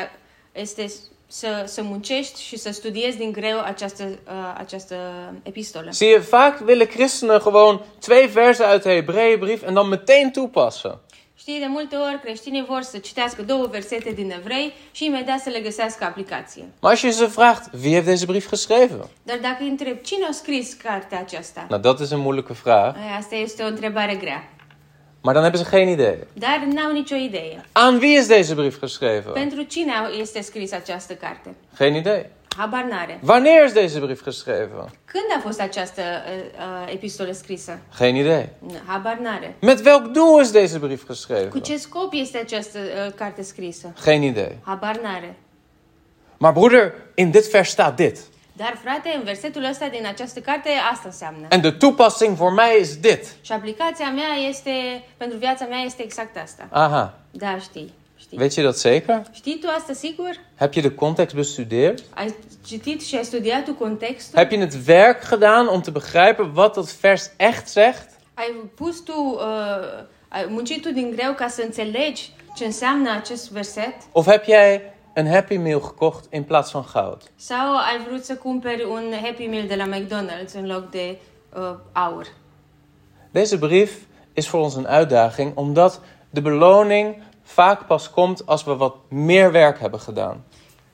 este 0.51 0.85
să, 1.27 1.63
să 1.65 1.83
muncești 1.83 2.41
și 2.41 2.57
să 2.57 2.71
studiezi 2.71 3.17
din 3.17 3.31
greu 3.31 3.59
această, 3.59 4.03
uh, 4.03 4.53
această 4.57 4.95
epistolă. 5.43 5.89
Zie 5.91 6.09
je, 6.09 6.17
vaak 6.17 6.63
willen 6.67 6.87
christenen 6.87 7.39
gewoon 7.39 7.81
twee 7.99 8.25
versen 8.25 8.69
uit 8.71 8.81
de 8.83 8.93
Hebreeënbrief 8.93 9.63
en 9.67 9.73
dan 9.73 9.87
meteen 9.87 10.31
toepassen. 10.31 10.97
Știi, 11.37 11.59
de 11.59 11.65
multe 11.67 11.95
ori 11.95 12.19
creștinii 12.23 12.65
vor 12.67 12.81
să 12.81 12.97
citească 12.97 13.41
două 13.41 13.65
versete 13.65 14.11
din 14.11 14.31
evrei 14.31 14.73
și 14.91 15.05
imediat 15.05 15.39
să 15.39 15.49
le 15.49 15.59
găsească 15.59 16.03
aplicație. 16.03 16.65
Maar 16.81 16.91
als 16.91 16.99
je 16.99 17.09
ze 17.09 17.25
vraagt, 17.25 17.69
wie 17.83 17.91
heeft 17.91 18.05
deze 18.05 18.25
brief 18.25 18.49
geschreven? 18.49 19.07
Dar 19.23 19.37
dacă 19.41 19.57
îi 19.59 19.69
întreb 19.69 20.01
cine 20.01 20.25
a 20.29 20.31
scris 20.31 20.73
cartea 20.73 21.19
aceasta, 21.19 21.65
Nou, 21.69 21.79
dat 21.79 21.99
is 21.99 22.09
een 22.09 22.19
moeilijke 22.19 22.53
vraag. 22.53 22.95
Ai, 22.95 23.17
asta 23.17 23.35
este 23.35 23.63
o 23.63 23.67
întrebare 23.67 24.15
grea. 24.15 24.49
Maar 25.27 25.35
dan 25.35 25.45
hebben 25.45 25.61
ze 25.63 25.67
geen 25.69 25.87
idee. 25.87 26.17
Dar 26.33 26.67
n-au 26.67 26.91
nicio 26.91 27.15
idee. 27.15 27.59
Aan 27.71 27.99
wie 27.99 28.17
is 28.17 28.27
deze 28.27 28.55
brief 28.55 28.79
geschreven? 28.79 29.31
Pentru 29.31 29.63
cine 29.63 29.91
este 30.19 30.41
scris 30.41 30.71
această 30.71 31.13
carte? 31.13 31.49
Geen 31.73 31.95
idee. 31.95 32.29
Habar 32.57 32.85
n-are. 32.85 33.19
Wanneer 33.21 33.65
is 33.65 33.73
deze 33.73 33.99
brief 33.99 34.23
geschreven? 34.23 34.89
Când 35.05 35.23
a 35.37 35.39
fost 35.39 35.61
această 35.61 36.01
uh, 36.01 36.93
epistolă 36.93 37.31
scrisă? 37.31 37.79
Geen 37.95 38.15
idee. 38.15 38.49
Habar 38.85 39.17
n-are. 39.21 39.55
Met 39.61 39.85
welk 39.85 40.07
doel 40.07 40.41
is 40.41 40.51
deze 40.51 40.77
brief 40.77 41.01
Cu 41.01 41.07
geschreven? 41.07 41.61
ce 41.61 41.77
scop 41.77 42.13
este 42.13 42.37
această 42.37 42.79
uh, 42.79 43.13
carte 43.15 43.41
scrisă? 43.41 43.93
Geen 44.03 44.21
idee. 44.21 44.57
Habar 44.61 44.99
n-are. 45.01 45.35
Maar 46.37 46.53
broeder, 46.53 46.93
in 47.15 47.31
dit 47.31 47.49
vers 47.49 47.69
staat 47.69 47.95
dit. 47.95 48.19
Dar, 48.57 48.79
frate, 48.83 49.09
în 49.15 49.23
versetul 49.23 49.63
ăsta 49.63 49.87
din 49.87 50.05
această 50.05 50.39
carte, 50.39 50.69
asta 50.91 51.03
înseamnă. 51.05 51.47
En 51.49 51.61
de 51.61 51.71
toepassing 51.71 52.35
voor 52.35 52.53
mij 52.53 52.79
is 52.81 52.95
dit. 52.95 53.35
Și 53.41 53.51
aplicația 53.51 54.09
mea 54.09 54.33
este, 54.49 54.71
pentru 55.17 55.37
viața 55.37 55.65
mea 55.65 55.79
este 55.79 56.03
exact 56.03 56.37
asta. 56.37 56.67
Aha. 56.69 57.19
Da, 57.31 57.57
știi. 57.59 57.93
știi. 58.17 58.37
Weet 58.37 58.53
je 58.53 58.61
dat 58.61 58.77
zeker? 58.77 59.21
Știi 59.31 59.59
tu 59.61 59.67
asta 59.77 59.93
sigur? 59.93 60.29
Heb 60.55 60.73
je 60.73 60.81
de 60.81 60.89
context 60.89 61.35
bestudeerd? 61.35 62.03
Ai 62.13 62.35
citit 62.65 63.01
și 63.01 63.15
ai 63.15 63.23
studiat 63.23 63.63
tu 63.63 63.73
contextul? 63.73 64.37
Heb 64.39 64.51
je 64.51 64.57
het 64.57 64.73
werk 64.87 65.29
gedaan 65.29 65.67
om 65.67 65.81
te 65.81 65.91
begrijpen 65.91 66.51
wat 66.55 66.73
dat 66.73 66.99
vers 66.99 67.31
echt 67.35 67.67
zegt? 67.67 68.09
Ai 68.33 68.53
pus 68.75 68.99
tu, 68.99 69.13
uh, 69.13 70.03
ai 70.27 70.45
muncit 70.49 70.81
tu 70.81 70.91
din 70.91 71.11
greu 71.15 71.33
ca 71.33 71.47
să 71.47 71.61
înțelegi 71.61 72.31
ce 72.55 72.65
înseamnă 72.65 73.11
acest 73.11 73.51
verset? 73.51 73.95
Of 74.11 74.25
heb 74.25 74.43
jij 74.43 74.81
een 75.17 75.27
Happy 75.27 75.57
Meal 75.57 75.79
gekocht 75.79 76.27
in 76.29 76.45
plaats 76.45 76.71
van 76.71 76.83
goud? 76.83 77.31
Sau 77.35 77.75
ai 77.75 78.05
vrut 78.07 78.23
să 78.23 78.35
cumperi 78.35 78.83
un 78.83 79.13
Happy 79.21 79.47
Meal 79.47 79.67
de 79.67 79.75
la 79.75 79.85
McDonald's 79.85 80.53
în 80.53 80.67
loc 80.67 80.89
de 80.89 81.17
uh, 81.57 81.75
aur? 81.91 82.27
Deze 83.31 83.57
brief 83.57 83.91
is 84.33 84.47
voor 84.47 84.63
ons 84.63 84.75
een 84.75 84.87
uitdaging 84.89 85.55
omdat 85.55 86.01
de 86.29 86.41
beloning 86.41 87.15
vaak 87.55 87.85
pas 87.85 88.09
komt 88.09 88.41
als 88.45 88.63
we 88.63 88.75
wat 88.75 88.95
meer 89.09 89.51
werk 89.51 89.79
hebben 89.79 89.99
gedaan. 89.99 90.43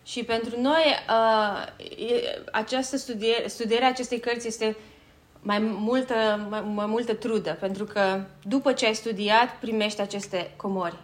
Și 0.04 0.24
pentru 0.24 0.62
noi, 0.62 0.84
uh, 1.10 2.12
e- 2.12 2.44
această 2.52 2.98
studiere, 2.98 3.48
studierea 3.48 3.88
acestei 3.88 4.20
cărți 4.20 4.48
este 4.48 4.76
mai 5.42 5.60
multă, 5.60 6.48
mai, 6.50 6.64
mai 6.74 6.86
multă 6.86 7.14
trudă, 7.14 7.58
pentru 7.60 7.84
că 7.84 8.22
după 8.44 8.74
ce 8.74 8.86
ai 8.86 8.94
studiat, 8.94 9.50
primești 9.60 10.02
aceste 10.02 10.52
comori. 10.56 10.96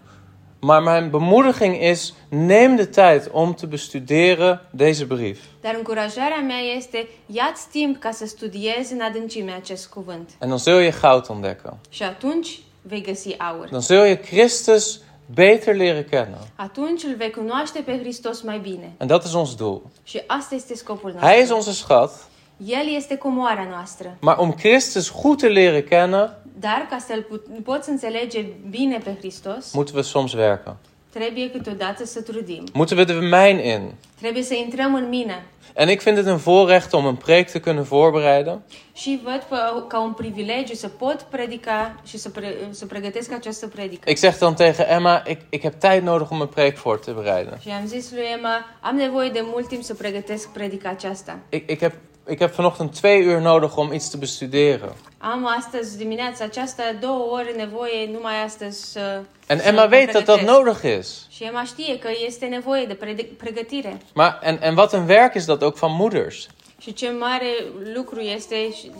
Maar 0.61 0.81
mijn 0.83 1.09
bemoediging 1.09 1.81
is: 1.83 2.13
neem 2.29 2.75
de 2.75 2.89
tijd 2.89 3.29
om 3.31 3.53
te 3.55 3.67
bestuderen 3.67 4.61
deze 4.71 5.05
brief. 5.05 5.39
Dar 5.61 5.75
încurajarea 5.75 6.39
mea 6.41 6.59
este, 6.77 7.07
ia-ți 7.25 7.67
timp 7.69 7.97
ca 7.99 8.11
să 8.11 8.25
studiezi 8.25 8.93
în 8.93 9.01
adâncime 9.01 9.51
acest 9.51 9.87
cuvânt. 9.87 10.29
En 10.39 10.49
dan 10.49 10.57
zul 10.57 10.81
je 10.81 10.93
goud 11.01 11.25
ontdekken. 11.29 11.77
Și 11.89 12.03
atunci 12.03 12.59
vei 12.81 13.01
găsi 13.01 13.35
aur. 13.37 13.67
Dan 13.71 13.81
zul 13.81 14.05
je 14.07 14.15
Christus 14.19 15.01
beter 15.33 15.75
leren 15.75 16.05
kennen. 16.09 16.37
Atunci 16.55 17.03
îl 17.03 17.15
vei 17.17 17.31
cunoaște 17.31 17.79
pe 17.79 17.97
Hristos 17.99 18.41
mai 18.41 18.59
bine. 18.59 18.93
En 18.97 19.07
dat 19.07 19.23
is 19.23 19.33
ons 19.33 19.55
doel. 19.55 19.81
Și 20.03 20.21
asta 20.27 20.55
este 20.55 20.75
scopul 20.75 21.15
Hij 21.19 21.41
is 21.41 21.49
nostru. 21.49 21.55
onze 21.55 21.71
schat. 21.71 22.27
El 22.65 22.95
este 22.95 23.15
comoara 23.17 23.67
noastră. 23.71 24.17
Maar 24.21 24.37
om 24.37 24.51
Christus 24.53 25.11
goed 25.11 25.37
te 25.37 25.47
leren 25.47 25.83
kennen, 25.83 26.38
Dar 26.59 26.87
ca 26.89 26.97
să-L 26.97 27.41
poți 27.63 27.89
înțelege 27.89 28.45
bine 28.69 28.97
pe 29.03 29.15
Hristos, 29.17 29.71
moeten 29.73 29.95
we 29.95 30.01
soms 30.01 30.33
werken. 30.33 30.75
trebuie 31.09 31.49
câteodată 31.49 32.05
să 32.05 32.21
trudim. 32.21 32.63
Moeten 32.73 32.97
we 32.97 33.03
de 33.03 33.13
mijn 33.13 33.57
in. 33.59 33.93
Trebuie 34.19 34.43
să 34.43 34.53
intrăm 34.53 34.95
în 34.95 35.09
mine. 35.09 35.45
En 35.73 35.89
ik 35.89 36.01
vind 36.01 36.17
het 36.17 36.25
een 36.25 36.37
voorrecht 36.37 36.93
om 36.93 37.05
een 37.05 37.15
preek 37.15 37.51
te 37.51 37.59
kunnen 37.59 37.83
voorbereiden. 37.83 38.61
Și 38.93 39.19
văd 39.23 39.45
ca 39.87 40.01
un 40.01 40.13
privilegiu 40.13 40.73
să 40.73 40.87
pot 40.87 41.21
predica 41.21 42.01
și 42.05 42.17
să, 42.17 42.29
pre, 42.29 42.55
să 42.69 42.85
pregătesc 42.85 43.31
această 43.31 43.67
predică. 43.67 44.09
Ik 44.09 44.17
zeg 44.17 44.37
dan 44.37 44.53
tegen 44.53 44.85
Emma, 44.89 45.23
ik, 45.27 45.39
ik 45.49 45.61
heb 45.61 45.73
tijd 45.73 46.03
nodig 46.03 46.31
om 46.31 46.41
een 46.41 46.47
preek 46.47 46.77
voor 46.77 46.99
te 46.99 47.11
bereiden. 47.11 47.57
Și 47.61 47.69
am 47.69 47.85
zis 47.85 48.11
lui 48.11 48.25
Emma, 48.35 48.65
am 48.81 48.95
nevoie 48.95 49.29
de 49.29 49.41
mult 49.43 49.67
timp 49.67 49.83
să 49.83 49.93
pregătesc 49.93 50.49
predica 50.49 50.89
aceasta. 50.89 51.39
Ik, 51.49 51.69
ik, 51.69 51.79
heb, 51.79 51.93
ik 52.29 52.39
heb 52.39 52.53
vanochtend 52.53 52.95
twee 52.95 53.25
uur 53.25 53.41
nodig 53.41 53.77
om 53.77 53.93
iets 53.93 54.09
te 54.09 54.17
bestuderen. 54.17 54.93
Am 55.17 55.45
astăzi 55.45 55.97
dimineața 55.97 56.43
aceasta 56.43 56.83
două 56.99 57.31
ore 57.31 57.53
nevoie 57.57 58.09
numai 58.11 58.43
astăzi 58.43 58.91
să 58.91 59.21
En 59.47 59.59
Emma 59.63 59.87
weet 59.91 60.11
dat 60.11 60.25
dat 60.25 60.41
nodig 60.41 60.99
is. 60.99 61.27
Și 61.29 61.43
Emma 61.43 61.63
știe 61.63 61.99
că 61.99 62.09
este 62.25 62.45
nevoie 62.45 62.85
de 62.85 62.97
pregătire. 63.37 63.97
Maar, 64.13 64.39
en, 64.41 64.57
en 64.61 64.77
wat 64.77 64.93
een 64.93 65.07
werk 65.07 65.33
is 65.33 65.45
dat 65.45 65.61
ook 65.61 65.77
van 65.77 65.95
moeders. 65.95 66.47
Și 66.79 66.93
ce 66.93 67.09
mare 67.09 67.47
lucru 67.93 68.19
este 68.19 68.71
și, 68.73 68.91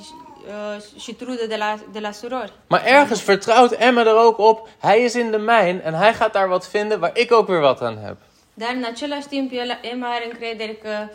uh, 1.08 1.16
trudă 1.18 1.46
de 1.48 1.56
la, 1.56 1.80
de 1.92 2.00
la 2.00 2.12
surori. 2.12 2.52
Maar 2.68 2.86
ergens 2.86 3.24
vertrouwt 3.24 3.76
Emma 3.78 4.02
er 4.02 4.16
ook 4.26 4.38
op. 4.38 4.68
Hij 4.80 5.04
is 5.04 5.14
in 5.14 5.32
de 5.32 5.38
mijn 5.38 5.82
en 5.82 5.94
hij 5.94 6.14
gaat 6.14 6.34
daar 6.34 6.50
wat 6.50 6.68
vinden 6.68 7.00
waar 7.00 7.18
ik 7.18 7.32
ook 7.32 7.48
weer 7.48 7.62
wat 7.62 7.82
aan 7.82 7.98
heb. 8.04 8.18
Dar 8.54 8.74
în 8.76 8.84
același 8.84 9.28
timp 9.28 9.52
Emma 9.82 10.08
are 10.08 10.26
încredere 10.32 10.72
că 10.72 11.10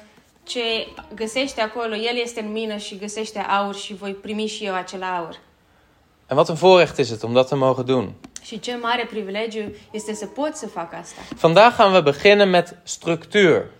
ce 0.44 0.86
găsește 1.14 1.60
acolo, 1.60 1.94
el 1.94 2.16
este 2.22 2.40
în 2.40 2.52
mină 2.52 2.76
și 2.76 2.98
găsește 2.98 3.38
aur 3.38 3.74
și 3.74 3.94
voi 3.94 4.12
primi 4.12 4.46
și 4.46 4.64
eu 4.64 4.74
acel 4.74 5.02
aur. 5.02 5.38
En 6.30 6.36
wat 6.36 6.48
een 6.48 6.54
voorrecht 6.54 6.98
is 6.98 7.08
het 7.08 7.22
om 7.22 7.32
dat 7.32 7.48
te 7.48 7.54
mogen 7.54 7.84
doen. 7.84 8.12
Și 8.42 8.60
ce 8.60 8.76
mare 8.76 9.06
privilegiu 9.10 9.74
este 9.90 10.14
să 10.14 10.26
pot 10.26 10.54
să 10.54 10.66
fac 10.66 10.92
asta. 10.94 11.20
Vandaag 11.40 11.76
gaan 11.76 11.92
we 11.92 12.00
beginnen 12.00 12.50
met 12.50 12.76
structuur. 12.82 13.70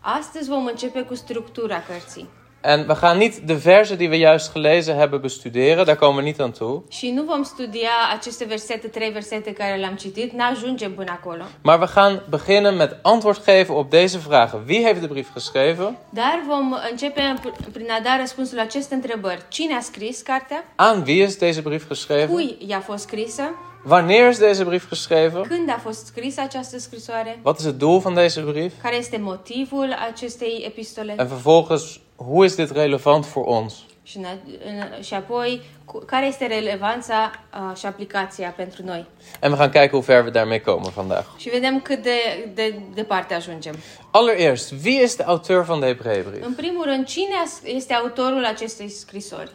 Astăzi 0.00 0.48
vom 0.48 0.66
începe 0.66 1.02
cu 1.02 1.14
structura 1.14 1.82
cărții. 1.82 2.28
En 2.60 2.86
we 2.86 2.94
gaan 2.94 3.18
niet 3.18 3.46
de 3.46 3.58
versen 3.58 3.98
die 3.98 4.08
we 4.08 4.18
juist 4.18 4.48
gelezen 4.50 4.96
hebben 4.96 5.20
bestuderen, 5.20 5.86
daar 5.86 5.96
komen 5.96 6.16
we 6.16 6.22
niet 6.22 6.40
aan 6.40 6.52
toe. 6.52 6.82
Și 6.88 7.10
nu 7.10 7.24
vom 7.26 7.42
studia 7.44 7.90
aceste 8.12 8.44
versete, 8.44 8.88
trei 8.88 9.12
versete 9.12 9.52
care 9.52 9.76
le-am 9.76 9.96
citit, 9.96 10.32
n-ajungem 10.32 10.92
până 10.94 11.10
acolo. 11.10 11.42
Maar 11.62 11.78
we 11.80 11.86
gaan 11.86 12.22
beginnen 12.28 12.76
met 12.76 12.96
antwoord 13.02 13.42
geven 13.44 13.74
op 13.74 13.90
deze 13.90 14.18
vragen. 14.18 14.62
Wie 14.66 14.84
heeft 14.84 15.00
de 15.00 15.06
brief 15.06 15.32
geschreven? 15.32 15.96
Dar 16.10 16.42
vom 16.46 16.76
începe 16.90 17.34
p- 17.42 17.72
prin 17.72 17.90
a 17.90 18.00
da 18.00 18.16
răspunsul 18.16 18.56
la 18.56 18.62
aceste 18.62 18.94
întrebări. 18.94 19.42
Cine 19.48 19.74
a 19.74 19.80
scris 19.80 20.20
cartea? 20.20 20.64
Aan 20.76 21.02
wie 21.04 21.22
is 21.22 21.36
deze 21.36 21.60
brief 21.60 21.88
geschreven? 21.88 22.28
Cui 22.34 22.56
i-a 22.66 22.80
fost 22.80 23.02
scrisă? 23.02 23.42
Wanneer 23.88 24.28
is 24.30 24.38
deze 24.38 24.64
brief 24.64 24.88
geschreven? 24.88 25.42
Când 25.42 25.68
a 25.70 25.78
fost 25.82 26.06
scrisă 26.06 26.40
această 26.40 26.78
scrisoare? 26.78 27.38
Wat 27.42 27.58
is 27.58 27.64
het 27.64 27.78
doel 27.78 27.98
van 27.98 28.14
deze 28.14 28.40
brief? 28.40 28.72
Care 28.82 28.96
este 28.96 29.18
motivul 29.18 29.96
acestei 30.12 30.62
epistole? 30.66 31.14
En 31.16 31.26
vervolgens, 31.26 32.00
hoe 32.18 32.44
is 32.46 32.54
dit 32.54 32.70
relevant 32.70 33.24
voor 33.24 33.44
ons? 33.46 33.74
Și, 34.02 34.16
în, 34.16 35.02
și 35.02 35.14
apoi, 35.14 35.62
care 36.06 36.26
este 36.26 36.46
relevanța 36.46 37.30
uh, 37.70 37.76
și 37.76 37.86
aplicația 37.86 38.54
pentru 38.56 38.84
noi? 38.84 39.06
En 39.40 39.50
we 39.50 39.56
gaan 39.56 39.70
kijken 39.70 39.88
hoe 39.88 40.00
ver 40.00 40.24
we 40.24 40.30
daarmee 40.30 40.60
komen 40.60 40.90
vandaag. 40.94 41.24
Și 41.36 41.48
vedem 41.48 41.80
cât 41.80 42.02
de, 42.02 42.48
de 42.54 42.80
departe 42.94 43.34
ajungem. 43.34 43.74
Allereerst, 44.10 44.72
wie 44.84 45.02
is 45.02 45.16
de 45.16 45.22
auteur 45.22 45.62
van 45.64 45.80
de 45.80 45.86
Hebreeënbrief? 45.86 46.44
În 46.44 46.54
primul 46.54 46.84
rând, 46.84 47.06
cine 47.06 47.34
este 47.64 47.92
autorul 47.92 48.44
acestei 48.44 48.88
scrisori? 48.88 49.50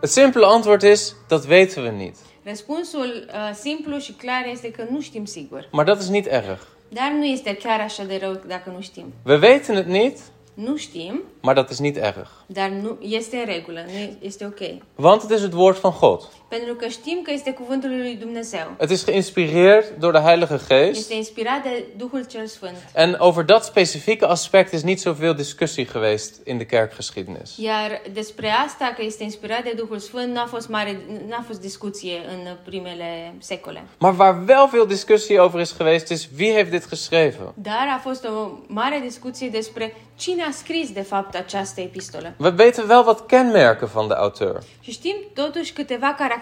Het 0.00 0.10
simpele 0.10 0.46
antwoord 0.46 0.82
is, 0.82 1.14
dat 1.28 1.46
weten 1.48 1.82
we 1.82 1.90
niet. 1.90 2.14
Răspunsul 2.42 3.28
uh, 3.28 3.54
simplu 3.54 3.98
și 3.98 4.12
clar 4.12 4.46
este 4.52 4.70
că 4.70 4.84
nu 4.90 5.00
știm 5.00 5.24
sigur. 5.24 5.68
Maar 5.70 5.84
dat 5.84 6.00
is 6.00 6.08
niet 6.08 6.26
erg. 6.26 6.66
Dar 6.88 7.12
nu 7.18 7.24
este 7.24 7.56
chiar 7.56 7.80
așa 7.80 8.04
de 8.04 8.18
rău 8.22 8.40
dacă 8.46 8.70
nu 8.74 8.80
știm. 8.80 9.12
We 9.24 9.36
weten 9.36 9.74
het 9.74 9.86
niet, 9.86 10.18
Nu 10.64 10.76
știm, 10.76 11.22
maar 11.40 11.54
dat 11.54 11.70
is 11.70 11.78
niet 11.78 11.96
erg. 11.96 12.44
dar 12.46 12.68
nu 12.68 12.96
este 13.00 13.36
în 13.36 13.44
regulă, 13.44 13.80
nu 13.86 14.16
este 14.20 14.44
ok. 14.46 14.58
Want 14.94 15.22
het 15.22 15.30
is 15.30 15.40
het 15.40 15.52
woord 15.52 15.78
van 15.78 15.92
God. 15.92 16.28
Pentru 16.48 16.74
că 16.74 16.86
știm 16.86 17.20
că 17.22 17.30
este 17.32 17.52
cuvântul 17.52 17.90
lui 17.90 18.14
Dumnezeu. 18.14 18.74
Het 18.78 18.90
is 18.90 19.04
geïnspireerd 19.04 19.84
door 19.98 20.12
de 20.12 20.18
Heilige 20.18 20.58
Geest. 20.68 20.98
Este 20.98 21.14
inspirat 21.14 21.62
de 21.62 21.84
Duhul 21.96 22.24
cel 22.24 22.46
Sfânt. 22.46 22.76
En 22.94 23.16
over 23.18 23.44
dat 23.44 23.64
specifieke 23.64 24.24
aspect 24.24 24.72
is 24.72 24.82
niet 24.82 25.00
zoveel 25.00 25.34
discussie 25.34 25.84
geweest 25.92 26.46
in 26.46 26.58
de 26.58 26.66
kerkgeschiedenis. 26.66 27.56
Iar 27.56 28.02
despre 28.12 28.48
asta, 28.66 28.92
că 28.96 29.02
este 29.04 29.22
inspirat 29.22 29.62
de 29.62 29.72
Duhul 29.76 29.98
Sfânt, 29.98 30.34
nu 30.34 30.40
a 30.40 30.46
fost, 30.48 30.68
mare, 30.68 31.00
n-a 31.28 31.44
fost 31.46 31.60
discuție 31.60 32.16
în 32.28 32.56
primele 32.64 33.34
secole. 33.38 33.82
Maar 33.98 34.14
waar 34.18 34.44
wel 34.48 34.68
veel 34.70 34.86
discussie 34.86 35.38
over 35.38 35.60
is 35.60 35.76
geweest, 35.76 36.10
is 36.10 36.28
wie 36.38 36.52
heeft 36.52 36.70
dit 36.70 36.88
geschreven? 36.88 37.52
Dar 37.54 37.86
a 37.96 38.00
fost 38.02 38.24
o 38.24 38.50
mare 38.66 39.00
discuție 39.04 39.48
despre 39.48 39.94
cine 40.16 40.42
a 40.42 40.50
scris, 40.50 40.90
de 40.90 41.02
fapt, 41.02 41.34
această 41.34 41.80
epistolă. 41.80 42.34
We 42.36 42.54
weten 42.58 42.84
wel 42.88 43.02
wat 43.06 43.26
kenmerken 43.26 43.88
van 43.92 44.08
de 44.08 44.14
auteur. 44.14 44.62
Și 44.80 44.90
știm 44.90 45.16
totuși 45.34 45.72
câteva 45.72 46.06
caracteristici 46.06 46.36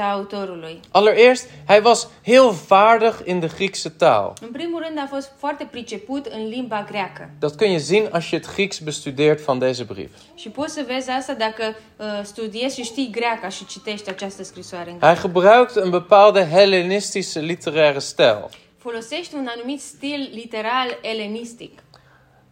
a 0.00 0.12
autorului. 0.12 0.80
Allereerst, 0.90 1.46
hij 1.68 1.80
was 1.84 2.08
heel 2.24 2.50
vaardig 2.68 3.14
in 3.24 3.40
de 3.40 3.48
Griekse 3.56 3.88
taal. 3.88 4.32
În 4.40 4.48
primul 4.52 4.84
rând 4.86 4.98
a 4.98 5.06
fost 5.10 5.32
foarte 5.38 5.68
priceput 5.70 6.26
în 6.26 6.48
limba 6.48 6.86
greacă. 6.88 7.30
Dat 7.38 7.56
kun 7.56 7.70
je 7.70 7.76
zien 7.76 8.08
als 8.12 8.24
je 8.24 8.36
het 8.36 8.54
Grieks 8.54 8.78
bestudeert 8.78 9.44
van 9.44 9.58
deze 9.58 9.82
brief. 9.82 10.10
Și 10.34 10.48
poți 10.48 10.74
să 10.74 10.84
vezi 10.86 11.10
asta 11.10 11.32
dacă 11.32 11.62
uh, 11.96 12.06
studiezi 12.22 12.74
și 12.74 12.82
știi 12.82 13.08
greaca 13.10 13.48
și 13.48 13.66
citești 13.66 14.08
această 14.08 14.42
scrisoare 14.44 14.90
în 14.90 14.96
Hij 14.96 15.00
greacă. 15.00 15.26
gebruikte 15.26 15.80
een 15.80 15.90
bepaalde 15.90 16.48
Hellenistische 16.52 17.40
literaire 17.40 17.98
stijl. 17.98 18.44
Folosește 18.78 19.36
un 19.36 19.48
anumit 19.56 19.80
stil 19.80 20.30
literal 20.32 20.98
elenistic. 21.02 21.78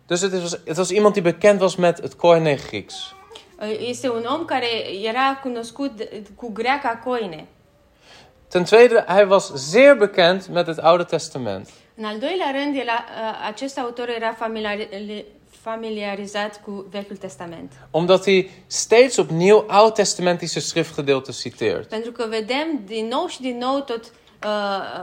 Dus 0.07 0.21
het 0.21 0.33
was, 0.33 0.59
het 0.67 0.76
was 0.76 0.91
iemand 0.91 1.14
die 1.14 1.23
bekend 1.23 1.61
was 1.61 1.76
met 1.76 2.00
het 2.00 2.14
Koine 2.14 2.55
Grieks. 2.55 3.14
Uh, 3.68 3.88
Este 3.88 4.09
un 4.11 4.25
om 4.38 4.44
care 4.44 4.66
era 5.02 5.38
cunoscut 5.42 6.09
cu 6.37 6.50
greaca 6.52 7.00
coine. 7.04 7.47
Ten 8.49 8.64
tweede, 8.64 9.04
hij 9.06 9.26
was 9.26 9.52
zeer 9.54 9.97
bekend 9.97 10.49
met 10.49 10.66
het 10.66 10.78
Oude 10.80 11.04
Testament. 11.04 11.71
În 11.97 12.04
al 12.04 12.18
doilea 12.18 12.52
rând, 12.52 12.76
el, 12.80 12.88
a- 12.88 13.04
uh, 13.09 13.47
acest 13.49 13.78
autor 13.78 14.09
era 14.09 14.33
familiari- 14.35 15.25
familiarizat 15.62 16.61
cu 16.64 16.87
Vechiul 16.90 17.16
Testament. 17.16 17.73
Omdat 17.90 18.25
hij 18.25 18.50
steeds 18.66 19.16
opnieuw 19.16 19.64
oud-testamentische 19.68 20.61
schriftgedeelten 20.61 21.35
citeert. 21.35 21.88
Pentru 21.88 22.12
că 22.12 22.26
vedem 22.28 22.80
din 22.87 23.06
nou 23.06 23.26
și 23.26 23.40
din 23.40 23.59
nou 23.59 23.80
tot 23.80 24.12
uh, 24.44 24.50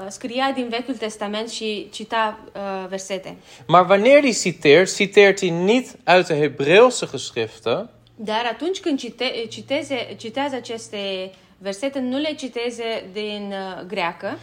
scria 0.08 0.52
din 0.56 0.68
Vechiul 0.70 0.96
Testament 0.96 1.50
și 1.50 1.88
cita 1.92 2.40
uh, 2.56 2.62
versete. 2.90 3.36
Maar 3.68 3.86
wanneer 3.88 4.20
hij 4.22 4.32
citeert, 4.34 4.90
citeert 4.90 5.40
hij 5.40 5.50
niet 5.50 5.96
uit 6.04 6.28
de 6.28 6.34
Hebreeuwse 6.34 7.08
geschriften, 7.08 7.90
Dar 8.24 8.50
atunci 8.52 8.80
când 8.80 9.00
cite, 9.00 9.46
citeze, 9.50 10.16
citează 10.18 10.56
aceste 10.56 11.32
versete, 11.58 12.00
nu 12.00 12.18
le 12.18 12.34
citeze 12.34 13.10
din 13.14 13.54
uh, 13.54 13.86
greacă, 13.88 14.38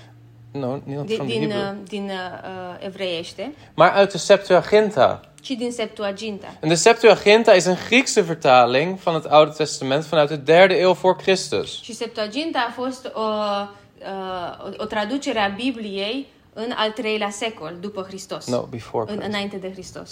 no, 0.52 0.78
niet 0.84 1.06
din, 1.06 1.16
van 1.16 1.26
de 1.26 1.32
din, 1.32 1.50
Hebrew, 1.50 1.70
uh, 1.70 1.76
din 1.88 2.04
uh, 2.04 2.10
uh, 2.10 2.86
evreiește, 2.86 3.52
maar 3.74 3.98
uit 4.00 4.10
de 4.12 4.18
Septuaginta. 4.18 5.20
ci 5.42 5.48
din 5.56 5.72
Septuaginta. 5.72 6.56
En 6.60 6.68
de 6.68 6.74
Septuaginta 6.74 7.54
is 7.54 7.64
een 7.64 7.76
Griekse 7.86 8.20
vertaling 8.22 9.00
van 9.00 9.14
het 9.14 9.26
Oude 9.28 9.52
Testament 9.56 10.04
vanuit 10.06 10.28
de 10.28 10.42
derde 10.42 10.78
eeuw 10.78 10.94
voor 10.94 11.16
Christus. 11.16 11.82
Și 11.82 11.92
Septuaginta 11.94 12.66
a 12.68 12.72
fost 12.72 13.10
o, 13.14 13.20
uh, 13.20 13.68
o, 14.78 14.82
o 14.82 14.84
traducere 14.84 15.38
a 15.38 15.48
Bibliei 15.48 16.26
în 16.52 16.72
al 16.76 16.90
treilea 16.90 17.30
secol 17.30 17.76
după 17.80 18.02
Hristos. 18.08 18.46
No, 18.46 18.60
before 18.62 19.10
În, 19.10 19.16
Christ. 19.16 19.28
înainte 19.32 19.56
de 19.56 19.70
Hristos. 19.72 20.10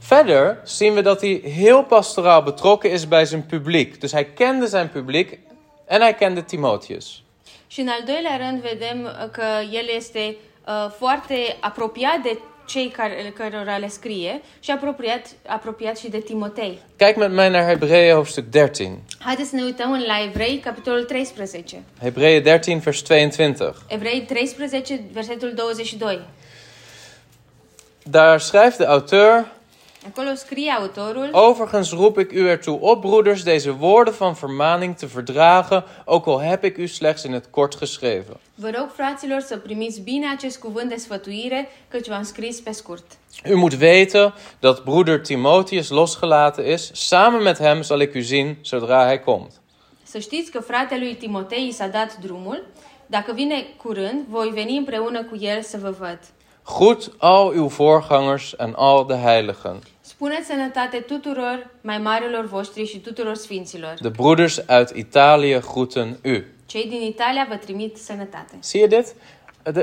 Verder 0.00 0.60
zien 0.64 0.94
we 0.94 1.02
dat 1.02 1.20
hij 1.20 1.40
heel 1.44 1.84
pastoraal 1.84 2.42
betrokken 2.42 2.90
is 2.90 3.08
bij 3.08 3.24
zijn 3.24 3.46
publiek. 3.46 4.00
Dus 4.00 4.12
hij 4.12 4.24
kende 4.24 4.66
zijn 4.66 4.90
publiek 4.90 5.38
en 5.86 6.00
hij 6.00 6.14
kende 6.14 6.44
Timotheus. 6.44 7.22
Și 7.66 7.80
în 7.80 7.88
al 7.88 8.02
doilea 8.04 8.36
rând 8.36 8.62
vedem 8.62 9.02
uh, 9.02 9.30
că 9.32 9.44
el 9.72 9.88
este 9.96 10.36
uh, 10.66 10.90
foarte 10.98 11.56
apropiat 11.60 12.22
de 12.22 12.38
cei 12.66 12.88
care, 12.88 13.32
cărora 13.34 13.76
le 13.76 13.88
scrie 13.88 14.40
și 14.60 14.70
apropiat, 14.70 15.26
apropiat 15.46 15.98
și 15.98 16.08
de 16.08 16.18
Timotei. 16.18 16.78
Kijk 16.96 17.16
met 17.16 17.32
mij 17.32 17.50
naar 17.50 17.64
Hebreeën 17.64 18.12
hoofdstuk 18.12 18.44
13. 18.50 18.98
Haideți 19.18 19.48
să 19.48 19.56
ne 19.56 19.62
uităm 19.62 19.92
în 19.92 20.02
la 20.06 20.24
Evrei, 20.24 20.58
capitolul 20.58 21.04
13. 21.04 21.82
Hebreeën 21.98 22.42
13, 22.42 22.80
vers 22.82 23.02
22. 23.06 23.72
Evrei 23.86 24.22
13, 24.26 25.00
versetul 25.12 25.52
22. 25.54 26.20
Daar 28.02 28.40
schrijft 28.40 28.76
de 28.76 28.84
auteur: 28.84 29.46
Overigens 31.32 31.92
roep 31.92 32.18
ik 32.18 32.32
u 32.32 32.48
ertoe 32.48 32.80
op, 32.80 33.00
broeders, 33.00 33.42
deze 33.42 33.76
woorden 33.76 34.14
van 34.14 34.36
vermaning 34.36 34.96
te 34.96 35.08
verdragen, 35.08 35.84
ook 36.04 36.26
al 36.26 36.40
heb 36.40 36.64
ik 36.64 36.76
u 36.76 36.86
slechts 36.86 37.24
in 37.24 37.32
het 37.32 37.50
kort 37.50 37.74
geschreven. 37.74 38.36
Vă 38.54 38.70
rog, 38.76 38.90
fraților, 38.94 39.40
să 39.40 39.56
primiți 39.56 40.00
bine 40.00 40.26
acest 40.36 40.58
cuvânt 40.58 40.88
de 40.88 40.96
sfătuire, 40.96 41.68
căci 41.88 42.08
v-am 42.08 42.22
scris 42.22 42.60
pe 42.60 42.72
scurt. 42.72 43.04
U 43.52 43.56
moet 43.56 43.80
weten 43.80 44.34
dat 44.60 44.84
broeder 44.84 45.20
Timotheus 45.20 45.88
losgelaten 45.88 46.66
is. 46.66 46.90
Samen 46.92 47.42
met 47.42 47.58
hem 47.58 47.82
zal 47.82 48.00
ik 48.00 48.14
u 48.14 48.20
zien 48.20 48.56
zodra 48.64 49.06
hij 49.06 49.18
komt. 49.18 49.52
Să 50.02 50.18
știți 50.18 50.50
că 50.50 50.60
fratelui 50.60 51.14
Timotei 51.14 51.66
i 51.68 51.72
s-a 51.72 51.86
dat 51.86 52.16
drumul. 52.16 52.66
Dacă 53.06 53.32
vine 53.32 53.66
curând, 53.76 54.26
voi 54.28 54.50
veni 54.54 54.76
împreună 54.76 55.24
cu 55.24 55.36
el 55.40 55.62
să 55.62 55.78
vă 55.80 55.90
văd. 55.98 56.18
Groet 56.74 57.10
al 57.18 57.54
uw 57.54 57.68
voorgangers 57.68 58.54
en 58.58 58.74
al 58.74 59.06
de 59.06 59.14
heiligen. 59.14 59.78
Spuneți 60.00 60.46
sănătate 60.46 60.96
tuturor 60.96 61.70
mai 61.80 61.98
marilor 61.98 62.44
voștri 62.44 62.86
și 62.86 62.98
tuturor 62.98 63.34
sfinților. 63.34 63.94
De 64.00 64.08
broeders 64.08 64.56
uit 64.56 64.88
Italië 64.94 65.60
groeten 65.72 66.18
u. 66.24 66.42
Cei 66.66 66.88
din 66.88 67.00
Italia 67.00 67.46
vă 67.48 67.56
trimit 67.56 67.96
sănătate. 67.96 68.58
Zie 68.62 68.80
je 68.80 68.86
dit? 68.86 69.14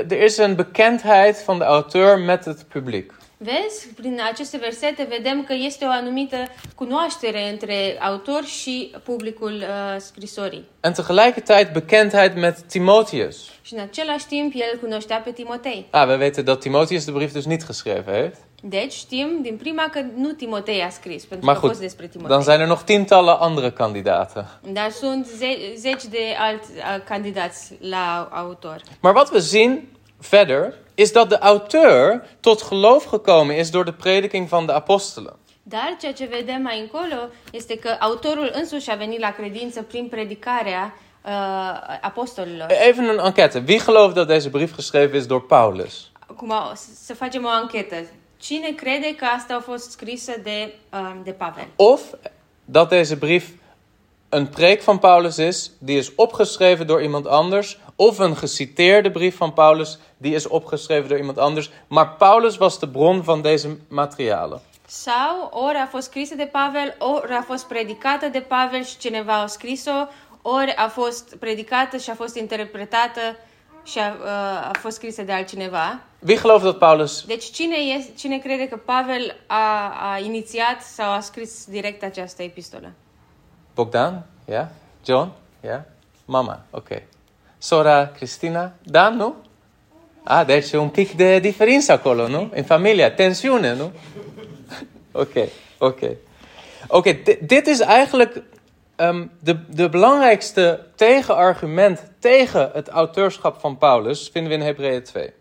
Er 0.10 0.24
is 0.24 0.38
een 0.38 0.56
bekendheid 0.56 1.44
van 1.46 1.58
de 1.58 1.64
auteur 1.64 2.18
met 2.18 2.44
het 2.44 2.64
publiek. 2.64 3.17
Vezi, 3.40 3.88
prin 3.96 4.20
aceste 4.32 4.58
versete 4.58 5.08
vedem 5.10 5.44
că 5.44 5.54
este 5.54 5.86
o 5.86 5.90
anumită 5.90 6.38
cunoaștere 6.76 7.50
între 7.52 7.98
autor 8.02 8.44
și 8.46 8.92
publicul 9.04 9.54
uh, 9.54 9.96
scrisorii. 10.00 10.66
En 10.80 10.94
tegelijkertijd 10.94 11.72
bekendheid 11.74 12.36
met 12.38 12.62
Timotheus. 12.62 13.38
Și 13.62 13.74
în 13.74 13.80
același 13.80 14.26
timp 14.26 14.54
el 14.56 14.80
cunoștea 14.82 15.18
pe 15.18 15.32
Timotei. 15.32 15.86
Ah, 15.90 16.08
we 16.08 16.16
weten 16.16 16.44
dat 16.44 16.60
Timotheus 16.60 17.06
de 17.06 17.12
brief 17.12 17.34
dus 17.34 17.46
niet 17.46 17.66
geschreven 17.66 18.14
heeft. 18.14 18.38
Deci 18.62 18.94
știm 18.94 19.40
din 19.42 19.58
prima 19.58 19.90
că 19.92 20.02
nu 20.16 20.32
Timotei 20.32 20.82
a 20.82 20.90
scris, 20.90 21.26
pentru 21.26 21.46
Maar 21.46 21.56
că 21.56 21.60
a 21.66 21.68
fost 21.68 21.80
goed, 21.80 21.88
despre 21.90 22.08
Timotei. 22.08 22.36
dan 22.36 22.44
zijn 22.44 22.60
er 22.60 22.68
nog 22.68 22.82
tientallen 22.84 23.36
andere 23.40 23.72
kandidaten. 23.72 24.60
Dar 24.72 24.92
sunt 24.92 25.26
ze- 25.26 25.74
zeci 25.76 26.04
de 26.04 26.36
alți 26.40 26.70
uh, 26.76 27.04
candidați 27.06 27.74
la 27.80 28.30
autor. 28.32 28.82
Maar 29.02 29.14
wat 29.16 29.32
we 29.32 29.40
zien 29.40 29.88
verder 30.20 30.74
is 30.96 31.12
dat 31.12 31.30
de 31.30 31.38
auteur 31.38 32.28
tot 32.40 32.62
geloof 32.62 33.06
gekomen 33.06 33.58
is 33.58 33.70
door 33.70 33.86
de 33.86 33.94
prediking 33.94 34.50
van 34.50 34.66
de 34.66 34.72
apostelen. 34.72 35.36
Dar 35.64 35.96
ceea 36.00 36.14
ce 36.14 36.26
vedem 36.26 36.62
mai 36.62 36.80
încolo 36.80 37.30
este 37.52 37.78
că 37.78 37.96
autorul 38.00 38.52
însuși 38.54 38.92
a 38.92 38.96
venit 38.96 39.20
la 39.20 39.32
credință 39.32 39.82
prin 39.82 40.08
predicarea 40.08 40.94
uh, 41.26 41.32
apostolilor. 42.02 42.68
Even 42.88 43.08
een 43.08 43.20
enquête. 43.20 43.64
Wie 43.68 43.80
gelooft 43.80 44.16
dat 44.16 44.28
deze 44.28 44.50
brief 44.50 44.76
geschreven 44.76 45.20
is 45.20 45.26
door 45.26 45.46
Paulus? 45.46 46.12
Acum 46.20 46.54
să 47.04 47.14
facem 47.14 47.46
o 47.46 47.48
anchetă. 47.48 47.96
Cine 48.38 48.72
crede 48.72 49.16
că 49.16 49.26
asta 49.26 49.56
a 49.56 49.60
fost 49.60 49.92
scrisă 49.92 50.32
de, 50.44 50.74
uh, 50.94 51.16
de 51.24 51.32
Pavel? 51.32 51.68
Of 51.76 52.02
dat 52.66 52.90
deze 52.90 53.16
brief 53.16 53.48
een 54.30 54.48
preek 54.48 54.82
van 54.82 54.98
Paulus 54.98 55.38
is, 55.38 55.72
die 55.78 55.98
is 55.98 56.12
opgeschreven 56.16 56.88
door 56.88 57.02
iemand 57.02 57.28
anders. 57.28 57.78
Of 58.00 58.20
een 58.20 58.36
geciteerde 58.36 59.12
brief 59.12 59.38
van 59.38 59.54
Paulus, 59.54 60.00
die 60.18 60.36
is 60.36 60.48
opgeschreven 60.48 61.10
door 61.10 61.18
iemand 61.18 61.38
anders. 61.38 61.70
Maar 61.88 62.16
Paulus 62.18 62.58
was 62.58 62.80
de 62.80 62.88
bron 62.88 63.24
van 63.24 63.42
deze 63.42 63.78
materialen. 63.88 64.62
Sau 64.86 65.50
ori 65.52 65.78
a 65.78 65.86
fost 65.86 66.08
scrisă 66.08 66.36
de 66.36 66.50
Pavel, 66.52 66.96
ori 67.00 67.32
a 67.32 67.42
fost 67.42 67.66
predicată 67.66 68.28
de 68.28 68.40
Pavel 68.40 68.84
și 68.84 68.98
cineva 68.98 69.34
a 69.34 69.48
scris-o, 69.48 70.08
ori 70.42 70.76
a 70.76 70.88
fost 70.88 71.36
predicată 71.36 71.98
și 71.98 72.10
a 72.10 72.14
fost 72.14 72.36
interpretată 72.36 73.22
și 73.84 74.00
a, 74.00 74.08
uh, 74.08 74.70
a 74.70 74.72
fost 74.80 74.96
scrisă 74.96 75.22
de 75.22 75.32
altcineva. 75.32 76.00
Wie 76.28 76.36
gelooft 76.36 76.64
dat 76.64 76.78
Paulus 76.78 77.26
Deci 77.26 77.52
cine, 77.52 77.76
e, 77.76 78.06
cine 78.18 78.38
crede 78.38 78.68
că 78.68 78.78
Pavel 78.78 79.36
a, 79.48 79.94
a 80.12 80.20
inițiat 80.20 80.82
sau 80.82 81.12
a 81.12 81.20
scris 81.20 81.66
direct 81.66 82.04
această 82.04 82.44
epistolă? 82.44 82.92
Bogdan? 83.74 84.26
Ja? 84.50 84.72
John? 85.06 85.32
Ja? 85.64 85.86
Mama? 86.26 86.62
Oké. 86.70 87.08
Sora 87.68 88.12
Cristina? 88.16 88.74
Dan? 88.84 89.36
Ah, 90.24 90.46
deci 90.46 90.72
un 90.72 90.90
pic 90.90 91.12
de 91.12 91.40
diferență 91.40 91.92
acolo, 91.92 92.28
nu? 92.28 92.52
In 92.56 92.64
familia, 92.64 93.12
tensiune, 93.12 93.74
nu? 93.74 93.92
Oké, 95.22 95.48
oké. 95.78 96.18
Oké, 96.88 97.12
di- 97.24 97.38
dit 97.42 97.68
is 97.68 97.80
eigenlijk 97.80 98.42
ehm, 98.96 99.28
de, 99.40 99.58
de 99.70 99.90
belangrijkste 99.90 100.86
tegenargument 100.96 102.12
tegen 102.20 102.72
het 102.74 102.88
auteurschap 102.88 103.60
van 103.60 103.78
Paulus, 103.78 104.30
vinden 104.30 104.52
we 104.52 104.58
in 104.58 104.64
Hebreeën 104.66 105.04
2. 105.14 105.34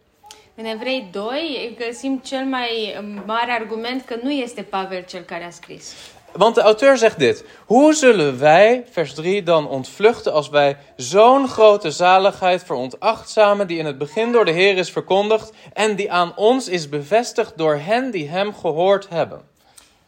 În 0.55 0.65
Evrei 0.65 1.09
2 1.12 1.77
găsim 1.79 2.21
cel 2.25 2.45
mai 2.45 2.97
mare 3.27 3.51
argument 3.51 4.05
că 4.05 4.17
nu 4.23 4.31
este 4.31 4.62
Pavel 4.62 5.05
cel 5.05 5.23
care 5.23 5.45
a 5.45 5.51
scris. 5.51 5.95
Want 6.37 6.55
de 6.55 6.61
auteur 6.61 6.99
zegt 6.99 7.18
dit. 7.18 7.44
Hoe 7.66 7.94
zullen 7.94 8.38
wij, 8.38 8.85
vers 8.90 9.14
3, 9.14 9.42
dan 9.42 9.68
ontvluchten 9.68 10.33
als 10.33 10.49
wij 10.49 10.77
zo'n 10.96 11.49
grote 11.49 11.90
zaligheid 11.90 12.64
veronachtzamen 12.64 13.66
die 13.66 13.79
in 13.79 13.87
het 13.87 13.99
begin 13.99 14.33
door 14.33 14.44
de 14.44 14.51
Heer 14.51 14.77
is 14.77 14.90
verkondigd 14.90 15.53
en 15.72 15.96
die 15.96 16.12
aan 16.12 16.33
ons 16.37 16.68
is 16.68 16.88
bevestigd 16.88 17.53
door 17.57 17.79
hen 17.79 18.11
die 18.11 18.29
hem 18.29 18.53
gehoord 18.62 19.09
hebben? 19.09 19.40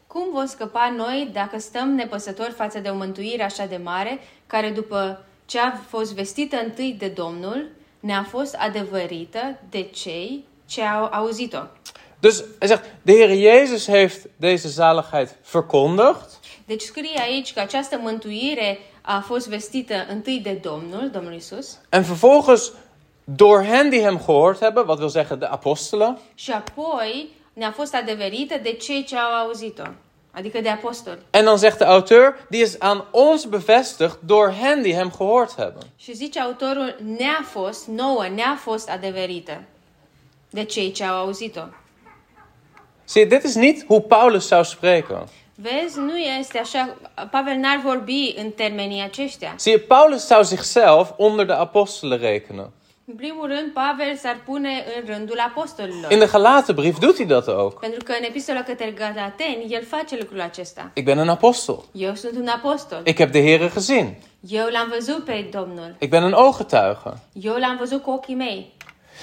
Cum 0.06 0.28
vom 0.32 0.46
scăpa 0.46 0.94
noi 0.96 1.30
dacă 1.32 1.58
stăm 1.58 1.88
nepăsători 1.88 2.52
față 2.52 2.78
de 2.78 2.88
o 2.88 2.94
mântuire 2.94 3.42
așa 3.42 3.66
de 3.66 3.76
mare, 3.76 4.18
care 4.46 4.70
după 4.70 5.24
ce 5.46 5.58
a 5.58 5.72
fost 5.88 6.14
vestită 6.14 6.56
întâi 6.64 6.96
de 6.98 7.08
Domnul, 7.08 7.68
ne-a 8.00 8.26
fost 8.28 8.54
adevărită 8.58 9.58
de 9.70 9.82
cei 9.82 10.44
ce 10.66 10.82
au 10.82 11.08
auzit-o? 11.12 11.60
Dus 12.20 12.42
hij 12.58 12.68
zegt, 12.68 12.84
de 13.02 13.12
Heer 13.12 13.34
Jezus 13.34 13.86
heeft 13.86 14.26
deze 14.36 14.68
zaligheid 14.68 15.36
verkondigd. 15.42 16.38
Deci 16.66 16.82
scrie 16.82 17.20
aici 17.20 17.52
că 17.52 17.60
această 17.60 17.98
mântuire 18.02 18.78
a 19.02 19.20
fost 19.20 19.48
vestită 19.48 20.06
întâi 20.08 20.40
de 20.40 20.52
Domnul, 20.62 21.10
Domnul 21.12 21.34
Isus, 21.34 21.78
En 21.88 22.02
vervolgens 22.02 22.72
door 23.24 23.64
hen 23.64 23.90
die 23.90 24.00
hem 24.00 24.16
gehoord 24.16 24.58
hebben, 24.60 24.84
wat 24.86 24.98
wil 24.98 25.08
zeggen 25.08 25.38
de 25.38 25.44
apostelen. 25.44 26.18
și 26.34 26.50
apoi 26.50 27.28
ne-a 27.52 27.70
fost 27.72 27.94
adeverită 27.94 28.54
de 28.62 28.72
cei 28.72 29.04
ce 29.04 29.16
au 29.16 29.46
auzit-o, 29.46 29.82
adică 30.30 30.60
de 30.60 30.68
apostoli. 30.68 31.18
En 31.30 31.44
dan 31.44 31.56
zegt 31.56 31.78
de 31.78 31.84
auteur, 31.84 32.46
die 32.50 32.62
is 32.62 32.80
aan 32.80 33.04
ons 33.10 33.44
bevestigd 33.44 34.18
door 34.26 34.52
hen 34.52 34.82
die 34.82 34.94
hem 34.94 35.10
gehoord 35.18 35.54
hebben. 35.56 35.82
Și 35.96 36.14
zice 36.14 36.40
autorul, 36.40 36.96
ne-a 37.18 37.44
fost, 37.44 37.86
nouă, 37.86 38.26
ne-a 38.34 38.56
fost 38.60 38.90
adeverită 38.90 39.62
de 40.50 40.64
cei 40.64 40.92
ce 40.92 41.04
au 41.04 41.16
auzit-o. 41.16 41.62
Zie 43.08 43.20
je, 43.22 43.26
dit 43.26 43.44
is 43.44 43.54
niet 43.54 43.84
hoe 43.86 44.00
Paulus 44.00 44.46
zou 44.46 44.64
spreken. 44.64 45.28
Vezi, 45.54 45.98
nu 45.98 46.16
este 46.16 46.58
așa, 46.58 46.96
Pavel 47.30 47.56
n-ar 47.56 47.80
vorbi 47.84 48.34
în 48.36 48.50
termenii 48.50 49.02
aceștia. 49.02 49.54
Zie 49.58 49.72
je, 49.72 49.78
Paulus 49.78 50.26
zou 50.26 50.42
zichzelf 50.42 51.10
onder 51.16 51.46
de 51.46 51.52
apostelen 51.52 52.18
rekenen. 52.18 52.70
În 53.04 53.14
primul 53.14 53.46
rând, 53.46 53.72
Pavel 53.72 54.16
s-ar 54.16 54.40
pune 54.44 54.68
în 54.68 55.14
rândul 55.14 55.38
apostolilor. 55.38 56.12
In 56.12 56.18
de 56.18 56.28
Galatenbrief 56.32 56.98
doet 56.98 57.16
hij 57.16 57.26
dat 57.26 57.46
ook. 57.46 57.80
Pentru 57.80 58.04
că 58.04 58.12
în 58.18 58.24
epistola 58.24 58.62
către 58.62 58.94
Galateni, 58.96 59.66
el 59.68 59.84
face 59.84 60.16
lucrul 60.18 60.40
acesta. 60.40 60.90
Ik 60.94 61.04
ben 61.04 61.18
een 61.18 61.28
apostel. 61.28 61.84
Eu 61.92 62.14
sunt 62.14 62.36
un 62.36 62.48
apostol. 62.48 63.00
Ik 63.04 63.18
heb 63.18 63.32
de 63.32 63.42
Here 63.42 63.70
gezien. 63.74 64.14
Eu 64.48 64.66
l-am 64.70 64.92
văzut 64.94 65.24
pe 65.24 65.48
Domnul. 65.50 65.94
Ik 65.98 66.10
ben 66.10 66.22
een 66.22 66.32
ooggetuige. 66.32 67.12
Eu 67.32 67.54
l-am 67.54 67.76
văzut 67.78 68.02
cu 68.02 68.10
ochii 68.10 68.34
mei. 68.34 68.72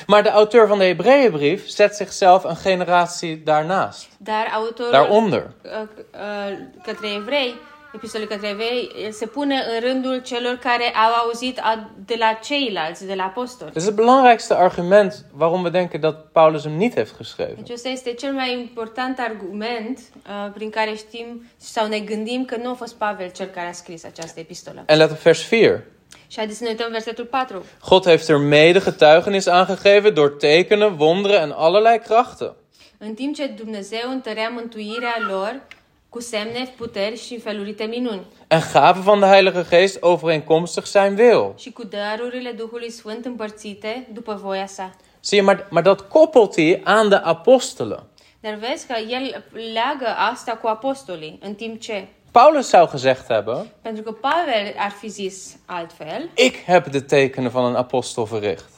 Maar 0.08 0.24
de 0.24 0.30
auteur 0.30 0.68
van 0.68 0.78
de 0.78 0.86
Hebreeënbrief 0.86 1.70
zet 1.70 1.96
zichzelf 1.96 2.44
een 2.44 2.56
generatie 2.56 3.44
daarnaast. 3.44 4.08
Dar 4.18 4.48
autorul 4.54 4.92
Daaronder. 4.92 5.54
uh, 5.66 5.72
uh, 5.72 6.58
către 6.84 7.08
evrei, 7.14 7.56
epistolul 7.94 8.28
către 8.28 8.48
evrei, 8.48 8.92
se 9.12 9.26
pune 9.26 9.56
în 9.56 9.80
rândul 9.90 10.22
celor 10.22 10.56
care 10.56 10.84
au 10.84 11.14
auzit 11.26 11.62
de 12.06 12.16
la 12.20 12.40
ceilalți, 12.44 13.06
de 13.06 13.14
la 13.14 13.24
apostoli. 13.24 13.72
Dat 13.72 13.82
is 13.82 13.88
het 13.88 13.96
belangrijkste 13.96 14.54
argument 14.54 15.26
waarom 15.34 15.64
we 15.64 15.70
denken 15.70 16.00
dat 16.00 16.32
Paulus 16.32 16.64
hem 16.64 16.78
niet 16.78 16.94
heeft 16.94 17.16
geschreven. 17.18 17.56
Deci 17.56 17.74
ăsta 17.74 17.90
este 17.90 18.14
cel 18.14 18.34
mai 18.34 18.54
important 18.54 19.20
argument 19.20 20.00
uh, 20.00 20.52
prin 20.54 20.70
care 20.70 20.94
știm 20.96 21.46
sau 21.58 21.88
ne 21.88 22.00
gândim 22.00 22.46
că 22.46 22.56
nu 22.62 22.70
a 22.70 22.74
fost 22.74 22.96
Pavel 22.96 23.30
cel 23.30 23.48
care 23.48 23.68
a 23.68 23.72
scris 23.72 24.04
această 24.06 24.40
epistolă. 24.40 24.84
En 24.86 24.98
let 24.98 25.12
op 25.12 25.18
vers 25.18 25.44
4. 25.44 25.82
Și 26.28 26.54
să 26.54 26.64
ne 26.64 26.70
uităm 26.70 26.92
versetul 26.92 27.26
4. 27.26 27.66
God 27.90 28.06
heeft 28.06 28.30
er 28.30 28.38
mede 28.38 28.80
getuigenis 28.80 29.48
aangegeven 29.48 30.14
door 30.14 30.30
tekenen, 30.30 30.96
wonderen 31.00 31.42
en 31.42 31.52
allerlei 31.52 32.00
krachten. 32.00 32.54
În 32.98 33.14
timp 33.14 33.36
ce 33.36 33.48
Dumnezeu 33.48 34.10
întărea 34.12 34.50
mântuirea 34.50 35.16
lor 35.30 35.62
cu 36.10 36.22
semne, 36.22 36.74
puteri 36.78 37.18
și 37.26 37.40
felurite 37.40 37.84
minuni 37.84 38.22
En 38.48 38.62
gaven 38.74 39.02
van 39.02 39.20
de 39.20 39.26
Heilige 39.26 39.66
Geest 39.70 39.98
overeenkomstig 40.02 40.86
zijn 40.86 41.16
wil. 41.18 41.54
și 41.58 41.72
cu 41.72 41.84
darurile 41.84 42.52
Duhului 42.52 42.92
Sfânt 42.92 43.26
împărțite 43.26 44.08
după 44.14 44.40
voia 44.44 44.66
sa. 44.66 44.96
Zie 45.24 45.38
je, 45.38 45.44
maar, 45.44 45.68
maar 45.70 45.84
dat 45.84 46.02
koppelt 46.02 46.54
hij 46.56 46.82
aan 46.84 47.10
de 47.10 47.16
apostelen. 47.16 48.04
Dar 48.40 48.54
vezi 48.54 48.88
că 48.88 48.96
el 49.10 49.44
leagă 49.74 50.08
asta 50.32 50.52
cu 50.52 50.68
apostolii, 50.68 51.40
în 51.42 51.54
timp 51.54 51.80
ce, 51.80 52.08
Paulus 52.42 52.70
zou 52.70 52.88
gezegd 52.88 53.28
hebben: 53.28 53.68
pentru 53.82 54.04
că 54.04 54.12
Pavel 54.12 54.74
ar 54.78 54.92
fi 54.92 55.08
zis 55.08 55.56
altfel, 55.66 56.30
Ik 56.34 56.56
heb 56.66 56.88
de 56.92 57.02
tekenen 57.02 57.52
van 57.52 57.66
een 57.66 57.76
apostel 57.76 58.26
verricht. 58.26 58.70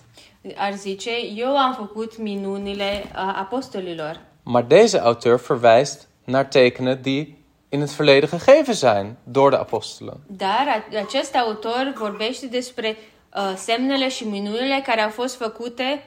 ar 0.56 0.74
zice, 0.74 1.12
eu 1.36 1.58
am 1.58 1.74
făcut 1.74 2.18
minunile 2.18 3.04
uh, 3.06 3.12
apostolilor. 3.16 4.20
Maar 4.44 4.68
deze 4.68 5.00
auteur 5.00 5.40
verwijst 5.40 6.08
naar 6.24 6.50
tekenen 6.50 7.02
die 7.02 7.46
in 7.70 7.80
het 7.80 7.92
verleden 7.92 8.30
gegeven 8.30 8.76
zijn 8.76 9.18
door 9.24 9.50
de 9.50 9.58
apostelen. 9.58 10.24
Dar 10.28 10.68
a- 10.68 10.98
acest 11.00 11.36
autor 11.36 11.92
vorbește 11.96 12.46
despre 12.48 12.98
uh, 13.38 13.54
semnele 13.56 14.10
și 14.10 14.24
minunile 14.28 14.82
care 14.86 15.02
au 15.02 15.10
fost 15.10 15.36
făcute 15.36 16.04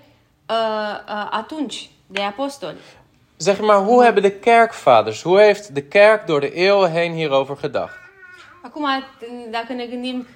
uh, 0.50 0.56
uh, 1.08 1.28
atunci 1.30 1.90
de 2.06 2.22
apostoli. 2.22 2.76
Zeg 3.40 3.60
maar, 3.60 3.78
hoe 3.78 4.02
hebben 4.02 4.22
de 4.22 4.38
kerkvaders, 4.38 5.22
hoe 5.22 5.40
heeft 5.40 5.74
de 5.74 5.82
kerk 5.82 6.26
door 6.26 6.40
de 6.40 6.52
eeuwen 6.52 6.90
heen 6.90 7.12
hierover 7.12 7.56
gedacht? 7.60 7.98
Acum, 8.62 8.84
dacă 9.50 9.72
ne 9.72 9.86
gândim 9.86 10.26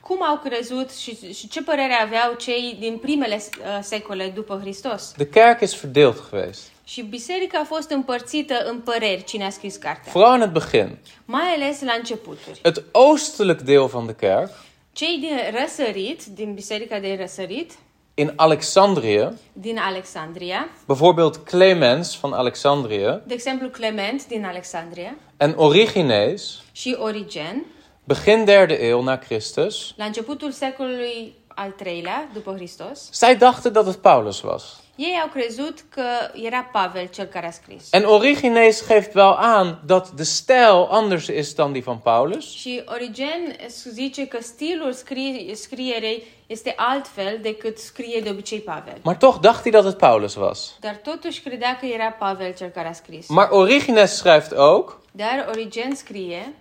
cum 0.00 0.22
au 0.22 0.38
crezut 0.38 0.90
și, 0.90 1.32
și 1.32 1.48
ce 1.48 1.62
părere 1.62 1.92
aveau 1.92 2.34
cei 2.34 2.76
din 2.80 2.98
primele 2.98 3.34
uh, 3.34 3.78
secole 3.82 4.28
după 4.34 4.58
Hristos. 4.60 5.12
De 5.16 5.28
kerk 5.28 5.60
is 5.60 5.80
verdeeld 5.80 6.28
geweest. 6.30 6.70
Și 6.84 7.02
biserica 7.02 7.58
a 7.58 7.64
fost 7.64 7.90
împărțită 7.90 8.54
în 8.68 8.80
păreri, 8.80 9.24
cine 9.24 9.44
a 9.44 9.50
scris 9.50 9.76
cartea. 9.76 10.12
Vooral 10.12 10.34
in 10.34 10.40
het 10.40 10.52
begin. 10.52 10.98
Mai 11.24 11.54
ales 11.54 11.82
la 11.82 11.92
începuturi. 11.98 12.60
Het 12.62 12.84
oostelijk 12.92 13.60
deel 13.60 13.86
van 13.86 14.06
de 14.06 14.14
kerk, 14.14 14.50
Cei 14.92 15.18
din 15.18 15.60
răsărit, 15.60 16.24
din 16.24 16.54
biserica 16.54 16.98
de 16.98 17.16
răsărit, 17.20 17.72
in 18.14 18.32
Alexandrië, 18.36 19.28
din 19.52 19.78
Alexandria, 19.78 20.68
bijvoorbeeld 20.86 21.36
Clemens 21.36 22.16
van 22.16 22.32
Alexandrië. 22.32 23.20
De 23.26 23.34
exemplu 23.34 23.68
Clement 23.68 24.26
din 24.26 24.44
Alexandria. 24.44 25.16
En 25.36 25.54
Origenes, 25.56 26.62
și 26.72 26.96
Origen, 26.98 27.64
begin 28.04 28.44
derde 28.44 28.74
eeuw 28.74 29.02
na 29.02 29.16
Christus, 29.18 29.94
la 29.96 30.04
începutul 30.04 30.50
secolului 30.50 31.34
al 31.48 31.74
III-lea 31.84 32.28
după 32.32 32.52
Hristos, 32.54 33.08
zij 33.12 33.36
dachten 33.36 33.72
dat 33.72 33.86
het 33.86 33.96
Paulus 33.96 34.42
was. 34.42 34.83
Ei 34.96 35.18
au 35.22 35.28
crezut 35.28 35.84
că 35.88 36.02
era 36.34 36.62
Pavel 36.72 37.06
cel 37.06 37.24
care 37.26 37.46
a 37.46 37.50
scris. 37.50 37.88
En 37.90 38.04
Origenes 38.04 38.86
geeft 38.86 39.14
wel 39.14 39.36
aan 39.38 39.82
dat 39.86 40.10
de 40.10 40.22
stijl 40.22 40.86
anders 40.88 41.26
is 41.26 41.54
dan 41.54 41.72
die 41.72 41.82
van 41.82 41.98
Paulus. 41.98 42.50
Și 42.50 42.82
Origen 42.86 43.56
zice 43.92 44.26
că 44.26 44.38
stilul 44.40 44.92
scrie, 44.92 45.54
scrierei 45.54 46.24
este 46.46 46.74
altfel 46.76 47.38
decât 47.42 47.78
scrie 47.78 48.20
de 48.20 48.30
obicei 48.30 48.60
Pavel. 48.60 48.98
Maar 49.02 49.18
toch 49.18 49.38
dacht 49.40 49.62
hij 49.62 49.70
dat 49.72 49.84
het 49.84 49.96
Paulus 49.96 50.34
was. 50.34 50.76
Dar 50.80 50.96
totuși 50.96 51.40
credea 51.40 51.76
că 51.76 51.86
era 51.86 52.10
Pavel 52.10 52.52
cel 52.52 52.68
care 52.68 52.88
a 52.88 52.92
scris. 52.92 53.28
Maar 53.28 53.50
Origenes 53.50 54.16
schrijft 54.16 54.54
ook, 54.54 55.02
Dar 55.16 55.46
Origen 55.48 55.94
scrie, 55.96 56.54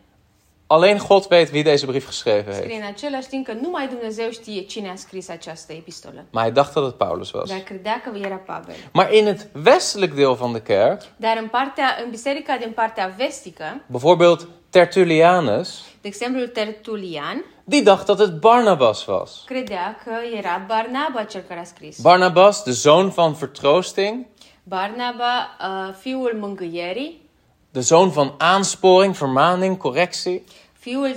alleen 0.73 0.97
God 0.97 1.27
weet 1.29 1.51
wie 1.51 1.63
deze 1.63 1.85
brief 1.85 2.05
geschreven 2.05 2.53
scrie 2.53 2.67
heeft. 2.69 2.81
în 2.81 2.87
același 2.93 3.27
timp 3.27 3.45
că 3.45 3.53
numai 3.61 3.87
Dumnezeu 3.87 4.29
știe 4.29 4.61
cine 4.61 4.89
a 4.89 4.95
scris 4.95 5.29
această 5.29 5.73
epistolă. 5.73 6.25
Maar 6.29 6.43
hij 6.43 6.53
dacht 6.53 6.73
dat 6.73 6.83
het 6.83 6.93
Paulus 6.97 7.31
was. 7.31 7.49
Dar 7.49 7.57
credea 7.59 8.01
că 8.01 8.17
era 8.17 8.35
Pavel. 8.35 8.75
Maar 8.93 9.13
in 9.13 9.25
het 9.25 9.47
westelijk 9.65 10.13
deel 10.15 10.33
van 10.33 10.51
de 10.51 10.61
kerk, 10.61 11.01
Dar 11.17 11.37
în, 11.41 11.47
partea, 11.47 11.97
în 12.03 12.09
biserica 12.09 12.57
din 12.57 12.71
partea 12.71 13.13
vestică, 13.17 13.81
bijvoorbeeld 13.87 14.47
Tertullianus, 14.69 15.83
de 16.01 16.07
exemplu 16.07 16.45
Tertulian, 16.45 17.43
die 17.63 17.81
dacht 17.81 18.05
dat 18.05 18.17
het 18.19 18.39
Barnabas 18.39 19.05
was. 19.05 19.43
credea 19.45 19.99
că 20.03 20.11
era 20.37 20.65
Barnaba 20.67 21.23
cel 21.23 21.43
care 21.47 21.59
a 21.59 21.63
scris. 21.63 21.99
Barnabas, 22.01 22.63
de 22.63 22.71
zoon 22.71 23.09
van 23.09 23.33
vertroosting, 23.33 24.25
Barnaba, 24.63 25.57
uh, 25.61 25.93
fiul 25.99 26.37
mângâierii, 26.39 27.21
de 27.71 27.79
zoon 27.79 28.09
van 28.09 28.33
aansporing, 28.37 29.15
vermaning, 29.15 29.77
correctie. 29.77 30.43
Fiul 30.83 31.15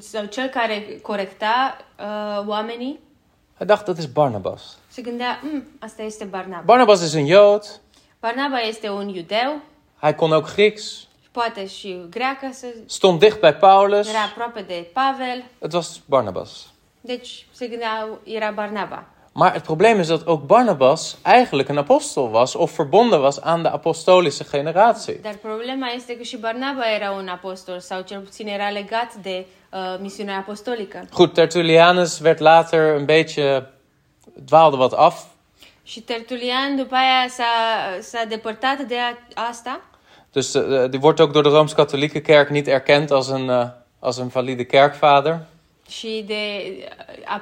sau 0.00 0.24
cel 0.24 0.48
care 0.48 0.98
corecta 1.02 1.76
uh, 2.00 2.48
oamenii, 2.48 2.98
Hij 3.56 3.66
dacht 3.66 3.86
dat 3.86 3.98
is 3.98 4.12
Barnabas. 4.12 4.78
se 4.88 5.02
gândea, 5.02 5.38
"Mm, 5.42 5.64
asta 5.78 6.02
este 6.02 6.24
Barnaba. 6.24 6.62
Barnabas 6.64 7.02
is 7.02 7.12
een 7.12 7.26
Jood. 7.26 7.80
Barnaba 8.20 8.60
este 8.60 8.88
un 8.90 9.08
iudeu, 9.08 9.60
Hij 9.96 10.14
kon 10.14 10.32
ook 10.32 10.46
Grieks. 10.52 11.08
poate 11.32 11.66
și 11.66 12.06
greacă, 12.10 12.48
să, 12.52 12.66
Stond 12.86 13.20
dicht 13.20 13.40
bij 13.40 13.54
Paulus. 13.54 14.08
era 14.08 14.22
aproape 14.22 14.60
de 14.62 14.86
Pavel, 14.92 15.42
Het 15.58 15.72
was 15.72 16.00
Barnabas. 16.06 16.66
deci 17.00 17.46
se 17.50 17.66
gândea, 17.68 18.08
era 18.24 18.50
Barnaba. 18.50 19.04
Maar 19.36 19.52
het 19.52 19.62
probleem 19.62 19.98
is 19.98 20.06
dat 20.06 20.26
ook 20.26 20.46
Barnabas 20.46 21.16
eigenlijk 21.22 21.68
een 21.68 21.78
apostel 21.78 22.30
was 22.30 22.54
of 22.54 22.70
verbonden 22.70 23.20
was 23.20 23.40
aan 23.40 23.62
de 23.62 23.70
apostolische 23.70 24.44
generatie. 24.44 25.20
Dar 25.22 25.34
problema 25.34 25.88
este 25.94 26.16
că 26.16 26.22
și 26.22 26.36
Barnaba 26.36 26.90
era 26.94 27.10
un 27.10 27.28
apostol 27.28 27.80
sau 27.80 28.00
cel 28.00 28.20
puțin 28.20 28.48
era 28.48 28.70
legat 28.70 29.14
de 29.14 29.46
uh, 29.72 29.80
misiunea 30.00 30.36
apostolică. 30.36 31.08
Goed, 31.12 31.32
Tertullianus 31.32 32.20
werd 32.20 32.40
later 32.40 32.94
een 32.94 33.04
beetje, 33.04 33.70
dwaalde 34.44 34.76
wat 34.76 34.92
af. 34.92 35.24
Și 35.82 36.00
Tertulian 36.00 36.76
după 36.76 36.94
aia 36.94 37.28
s-a, 37.28 37.44
s-a 38.00 38.24
depărtat 38.24 38.78
de 38.78 38.94
a, 38.94 39.42
asta 39.48 39.80
Dus 40.32 40.54
eh, 40.54 40.90
die 40.90 41.00
wordt 41.00 41.20
ook 41.20 41.32
door 41.32 41.42
de 41.42 41.48
Rooms-Katholieke 41.48 42.20
Kerk 42.20 42.50
niet 42.50 42.68
erkend 42.68 43.10
als 43.10 43.28
een, 43.28 43.50
eh, 43.50 43.68
als 43.98 44.16
een 44.16 44.30
valide 44.30 44.64
kerkvader. 44.64 45.46
Și 45.88 46.24
de 46.26 46.36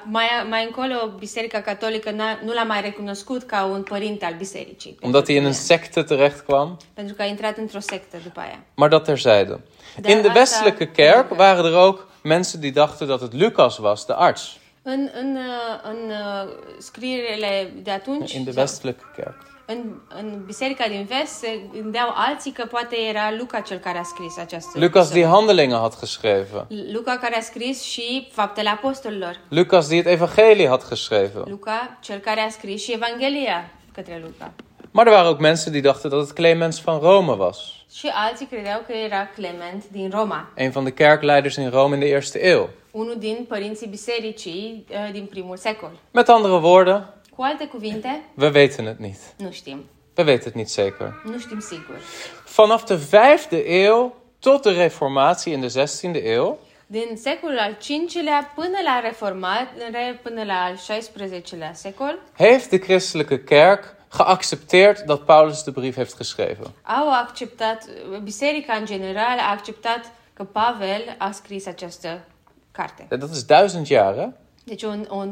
mai, 0.05 0.27
mai 0.49 0.65
încolo 0.65 0.95
Biserica 1.19 1.61
Catolică 1.61 2.11
nu 2.45 2.53
l-a 2.53 2.63
mai 2.63 2.81
recunoscut 2.81 3.43
ca 3.43 3.65
un 3.65 3.83
părinte 3.83 4.25
al 4.25 4.35
bisericii. 4.39 4.99
Omdat 5.01 5.27
hij 5.27 5.37
in 5.37 5.45
een 5.45 5.53
secte 5.53 6.03
terecht 6.03 6.41
kwam. 6.41 6.77
Pentru 6.95 7.15
că 7.15 7.23
a 7.23 7.25
intrat 7.25 7.57
într-o 7.57 7.81
sectă 7.81 8.17
după 8.23 8.41
aia. 8.41 8.65
Maar 8.75 8.89
dat 8.89 9.05
terzijde. 9.05 9.61
Daar 10.01 10.17
In 10.17 10.23
de 10.23 10.31
westelijke 10.35 10.91
kerk 10.91 11.39
waren 11.39 11.65
er 11.65 11.77
ook 11.77 12.09
mensen 12.23 12.61
die 12.61 12.73
dachten 12.73 13.07
dat 13.07 13.21
het 13.21 13.33
Lucas 13.33 13.79
was, 13.79 14.05
de 14.05 14.13
arts. 14.17 14.57
În, 14.83 15.11
în, 15.21 15.37
uh, 15.37 15.91
în 15.91 16.11
uh, 16.11 16.53
scrierile 16.79 17.73
de 17.83 17.91
atunci, 17.91 18.33
In 18.33 18.45
de 18.45 18.53
westelijke 18.57 19.05
kerk. 19.17 19.54
În, 19.67 19.79
în 20.09 20.43
biserica 20.47 20.85
din 20.89 21.05
vest, 21.09 21.33
se 21.33 21.61
gândeau 21.73 22.09
alții 22.15 22.53
că 22.53 22.65
poate 22.71 22.97
era 23.09 23.33
Luca 23.39 23.61
cel 23.61 23.79
care 23.79 23.99
a 23.99 24.03
scris 24.03 24.39
această 24.39 24.79
Lucas 24.79 25.11
die 25.11 25.21
epistolă. 25.21 25.47
handelingen 25.47 25.79
had 25.79 25.99
geschreven. 26.01 26.67
Luca 26.93 27.17
care 27.21 27.37
a 27.37 27.41
scris 27.41 27.83
și 27.83 28.29
Faptele 28.33 28.69
Apostolilor. 28.69 29.41
Lucas 29.49 29.89
die 29.89 30.03
het 30.03 30.13
evangelie 30.13 30.69
had 30.69 30.89
geschreven. 30.89 31.43
Luca, 31.47 31.99
cel 32.01 32.19
care 32.19 32.41
a 32.41 32.49
scris 32.49 32.83
și 32.83 32.93
Evanghelia 32.93 33.71
către 33.95 34.21
Luca. 34.25 34.53
Maar 34.91 35.07
er 35.07 35.13
waren 35.13 35.29
ook 35.29 35.39
mensen 35.41 35.73
die 35.73 35.81
dachten 35.81 36.11
dat 36.11 36.21
het 36.21 36.33
Clemens 36.33 36.81
van 36.81 36.99
Rome 37.01 37.33
was. 37.33 37.59
Și 37.95 38.11
alții 38.15 38.47
credeau 38.47 38.83
că 38.87 38.93
era 38.93 39.27
Clement 39.35 39.85
din 39.93 40.11
Roma, 40.11 40.49
Een 40.57 40.71
van 40.71 40.85
de 40.85 40.91
kerkleiders 40.91 41.57
in 41.57 41.71
Rome 41.71 41.95
in 41.95 42.01
de 42.01 42.07
eerste 42.07 42.47
eeuw. 42.47 42.69
unul 42.91 43.17
din 43.19 43.45
părinții 43.49 43.87
bisericii 43.87 44.85
uh, 44.91 45.13
din 45.13 45.25
primul 45.25 45.57
secol. 45.57 45.91
Met 46.11 46.29
andere 46.29 46.53
woorden, 46.53 47.14
Cu 47.37 47.43
alte 47.43 47.69
cuvinte, 47.69 48.21
we 48.35 48.51
weten 48.51 48.85
het 48.85 48.99
niet. 48.99 49.35
nu 49.37 49.53
știm. 49.53 49.89
We 50.15 50.25
weten 50.25 50.45
het 50.45 50.55
niet 50.55 50.71
zeker. 50.71 51.21
Nu 51.25 51.39
știm 51.39 51.61
sigur. 51.61 51.97
Vanaf 52.45 52.85
de 52.85 52.97
vijfde 52.97 53.69
eeuw 53.69 54.15
tot 54.39 54.63
de 54.63 54.71
reformatie 54.71 55.53
in 55.53 55.61
de 55.61 55.69
16e 55.69 56.25
eeuw 56.25 56.59
Din 56.87 57.17
secolul 57.17 57.59
al 57.59 57.77
V-lea 58.13 58.53
până 58.55 58.79
la 58.85 59.01
reformare, 59.01 60.21
până 60.23 60.45
la 60.45 60.63
al 60.65 60.75
XVI-lea 60.75 61.73
secol, 61.73 62.19
heeft 62.37 62.71
de 62.71 62.79
christelijke 62.79 63.45
kerk 63.45 63.95
geaccepteerd 64.17 65.01
dat 65.01 65.21
Paulus 65.25 65.63
de 65.63 65.71
brief 65.71 65.95
heeft 65.95 66.17
geschreven. 66.17 66.71
au 66.83 67.13
acceptat, 67.13 67.89
biserica 68.23 68.73
în 68.73 68.85
general 68.85 69.39
a 69.39 69.51
acceptat 69.51 70.13
că 70.33 70.45
Pavel 70.45 71.15
a 71.19 71.31
scris 71.31 71.67
această 71.67 72.25
carte. 72.71 73.07
Dat 73.09 73.31
is 73.31 73.45
duizend 73.45 73.87
jaar, 73.87 74.15
hè? 74.15 74.29
Deci 74.65 74.83
o, 74.83 74.91
o, 75.09 75.25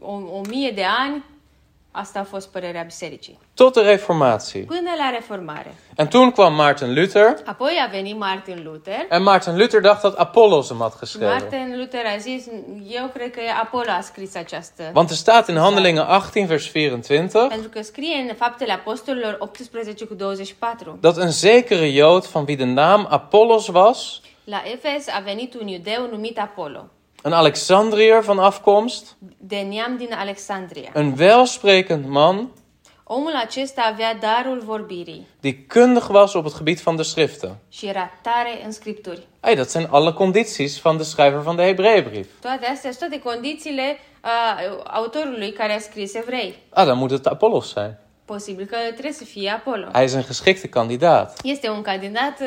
o, 0.00 0.12
o 0.12 0.40
mie 0.48 0.70
de 0.70 0.84
ani, 0.84 1.24
asta 1.90 2.18
a 2.18 2.24
fost 2.24 2.48
părerea 2.48 2.82
bisericii. 2.82 3.38
Tot 3.54 3.74
de 3.74 3.80
reformatie. 3.80 4.60
Până 4.60 4.90
la 4.98 5.10
reformare. 5.10 5.74
En 5.96 6.06
toen 6.06 6.30
kwam 6.30 6.54
Maarten 6.54 6.94
Luther. 6.94 7.36
Apoi 7.44 7.72
a 7.86 7.90
venit 7.90 8.16
Martin 8.16 8.60
Luther. 8.64 9.06
En 9.10 9.22
Maarten 9.22 9.56
Luther 9.56 9.80
dacht 9.80 10.02
dat 10.02 10.16
Apollos 10.16 10.68
hem 10.68 10.80
had 10.80 10.98
geschreven. 11.00 11.28
Martin 11.38 11.74
Luther 11.78 12.06
a 12.14 12.16
zis, 12.16 12.46
eu 12.88 13.10
cred 13.14 13.30
că 13.30 13.40
Apollo 13.62 13.90
a 13.90 14.00
scris 14.00 14.34
această. 14.34 14.90
Want 14.94 15.10
er 15.10 15.16
staat 15.16 15.48
in 15.48 15.56
Handelingen 15.56 16.06
18, 16.08 16.46
vers 16.46 16.72
24, 16.72 17.48
Pentru 17.48 17.68
că 17.68 17.82
scrie 17.82 18.16
în 18.28 18.34
Faptele 18.34 18.72
Apostolilor 18.72 19.36
18 19.38 20.04
cu 20.04 20.14
24. 20.14 20.98
dat 21.00 21.16
een 21.16 21.30
zekere 21.30 21.90
Jood 21.90 22.26
van 22.26 22.44
wie 22.46 22.56
de 22.56 22.64
naam 22.64 23.06
Apollos 23.10 23.68
was, 23.68 24.20
La 24.44 24.62
Efes 24.72 25.08
a 25.08 25.20
venit 25.24 25.54
un 25.54 25.66
iudeu 25.66 26.08
numit 26.10 26.38
Apollo, 26.38 26.90
een 27.22 27.32
Alexandriër 27.34 28.24
van 28.24 28.38
afkomst, 28.38 29.16
de 29.38 29.56
neam 29.56 29.96
din 29.96 30.12
Alexandria. 30.14 30.88
een 30.92 31.16
welsprekend 31.16 32.06
man 32.06 32.50
Omul 33.04 33.34
acesta 33.34 33.82
avea 33.82 34.14
darul 34.14 34.62
vorbirii 34.64 35.26
die 35.40 35.64
kundig 35.68 36.06
was 36.08 36.34
op 36.34 36.44
het 36.44 36.54
gebied 36.54 36.80
van 36.80 36.96
de 36.96 37.02
schriften. 37.02 37.58
și 37.68 37.86
era 37.86 38.10
tare 38.22 38.60
în 38.64 38.72
scripturi. 38.72 39.26
Hey, 39.40 39.54
dat 39.54 39.70
zijn 39.70 39.86
alle 39.90 40.12
condities 40.12 40.80
van 40.80 40.96
de 40.96 41.02
schrijver 41.02 41.40
van 41.40 41.56
de 41.56 41.62
Hebreeënbrief. 41.62 42.26
Toate 42.40 42.66
astea 42.66 42.90
sunt 42.92 42.98
toate 43.10 43.18
condițiile 43.18 43.98
uh, 44.24 44.82
autorului 44.84 45.52
care 45.52 45.72
a 45.74 45.78
scris 45.78 46.14
evrei. 46.14 46.54
Ah, 46.70 46.86
dan 46.86 46.98
moet 46.98 47.10
het 47.10 47.26
Apollos 47.26 47.72
zijn. 47.72 47.98
Posibil 48.24 48.64
că 48.64 48.76
trebuie 48.92 49.12
să 49.12 49.24
fie 49.24 49.50
Apollo. 49.50 49.88
Hij 49.92 50.04
is 50.04 50.12
een 50.12 50.24
geschikte 50.26 50.68
kandidaat. 50.68 51.38
Este 51.44 51.68
un 51.68 51.82
candidat 51.82 52.40
uh, 52.40 52.46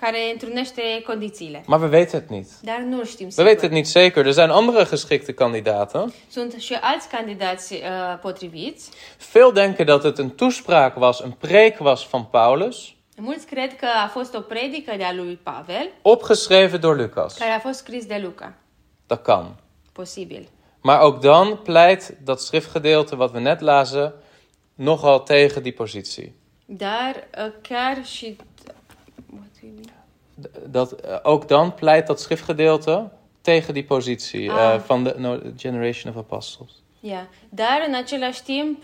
care 0.00 0.30
întrunește 0.32 0.82
condițiile. 1.06 1.62
Maar 1.66 1.80
we 1.80 1.86
weten 1.86 2.20
het 2.20 2.28
niet. 2.28 2.48
Dar 2.62 2.78
nu 2.78 3.04
știm 3.04 3.28
We 3.36 3.42
weten 3.42 3.60
het 3.60 3.70
niet 3.70 3.88
zeker. 3.88 4.26
Er 4.26 4.32
zijn 4.32 4.50
andere 4.50 4.84
geschikte 4.90 5.32
kandidaten. 5.34 6.12
Sunt 6.30 6.52
și 6.52 6.74
alți 6.80 7.08
candidați 7.08 7.74
uh, 7.74 7.80
potriviți. 8.20 8.90
Veel 9.32 9.50
denken 9.52 9.86
dat 9.86 10.02
het 10.02 10.18
een 10.18 10.30
toespraak 10.30 10.96
was, 10.96 11.20
een 11.20 11.30
preek 11.30 11.80
was 11.80 12.06
van 12.10 12.24
Paulus, 12.24 12.94
Mulți 13.22 13.46
cred 13.46 13.76
că 13.76 13.86
a 14.04 14.08
fost 14.08 14.34
o 14.34 14.40
predică 14.40 14.94
de-a 14.96 15.12
lui 15.12 15.38
Pavel, 15.42 15.90
opgeschreven 16.02 16.80
door 16.80 16.96
Lucas. 16.96 17.36
care 17.36 17.50
a 17.50 17.58
fost 17.58 17.78
scris 17.78 18.06
de 18.06 18.20
Luca. 18.22 18.54
Dat 19.06 19.22
kan. 19.22 19.56
Posibil. 19.92 20.48
Maar 20.82 21.00
ook 21.00 21.20
dan 21.20 21.56
pleit 21.62 22.16
dat 22.24 22.40
schriftgedeelte 22.40 23.16
wat 23.16 23.32
we 23.32 23.40
net 23.40 23.60
lazen 23.60 24.12
nogal 24.74 25.22
tegen 25.22 25.62
die 25.62 25.72
positie. 25.72 26.34
Dar 26.64 27.28
uh, 27.38 27.52
chiar 27.62 28.04
și... 28.04 28.36
Dat, 30.66 30.92
eh, 30.92 31.18
ook 31.22 31.48
dan 31.48 31.74
pleit 31.74 32.06
dat 32.06 32.20
schriftgedeelte 32.20 33.10
tegen 33.40 33.74
die 33.74 33.84
positie 33.84 34.48
eh, 34.48 34.56
Ah. 34.72 34.80
van 34.80 35.04
de 35.04 35.14
no, 35.18 35.38
Generation 35.56 36.12
of 36.12 36.18
Apostles. 36.18 36.70
Yeah. 37.00 37.22
Dar 37.48 37.84
în 37.86 37.94
același 37.94 38.42
timp, 38.42 38.82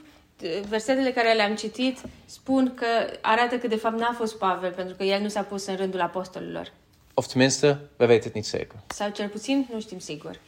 versetele 0.68 1.10
care 1.12 1.32
le-am 1.32 1.54
citit 1.54 1.98
spun 2.24 2.72
că 2.74 2.86
arată 3.20 3.56
că 3.58 3.66
de 3.66 3.76
fapt 3.76 3.98
n-a 3.98 4.14
fost 4.16 4.38
Pavel, 4.38 4.72
pentru 4.72 4.94
că 4.96 5.02
el 5.02 5.20
nu 5.20 5.28
s-a 5.28 5.42
pus 5.42 5.66
în 5.66 5.76
rândul 5.76 6.00
apostolilor. 6.00 6.72
Of 7.14 7.26
tenminste, 7.26 7.66
we 7.98 8.06
weten 8.06 8.20
het 8.22 8.34
niet 8.34 8.46
zeker. 8.46 8.76
Sau 8.86 9.10
cel 9.10 9.28
puțin 9.28 9.68
nu 9.72 9.80
știm 9.80 9.98
sigur. 9.98 10.40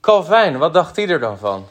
Calvijn, 0.00 0.56
wat 0.56 0.72
dacht 0.72 0.94
hij 0.96 1.08
er 1.08 1.18
dan 1.18 1.36
van? 1.36 1.62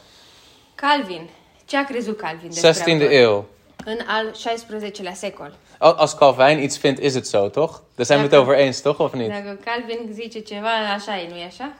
Calvin. 0.74 1.28
Ce 1.66 1.76
a 1.76 1.84
crezut 1.84 2.16
Calvin 2.20 2.48
despre 2.48 2.70
16e 2.70 2.90
autor? 2.90 3.10
eeuw. 3.10 3.44
În 3.84 3.98
al 4.06 4.32
16-lea 4.34 5.12
secol. 5.14 5.54
Al- 5.78 5.94
Als 5.94 6.14
Calvijn 6.14 6.62
iets 6.62 6.78
vindt, 6.78 7.00
is 7.00 7.14
het 7.14 7.28
zo, 7.28 7.50
toch? 7.50 7.82
Daar 7.94 8.06
zijn 8.06 8.18
we 8.18 8.24
het 8.24 8.34
over 8.34 8.54
eens, 8.56 8.80
toch? 8.80 8.98
Of 9.00 9.12
niet? 9.12 9.28
Dacă 9.28 9.58
Calvin 9.64 10.14
zice 10.14 10.40
ceva, 10.44 10.92
așa 10.94 11.16
e, 11.18 11.26
nu-i 11.26 11.42
așa? 11.44 11.72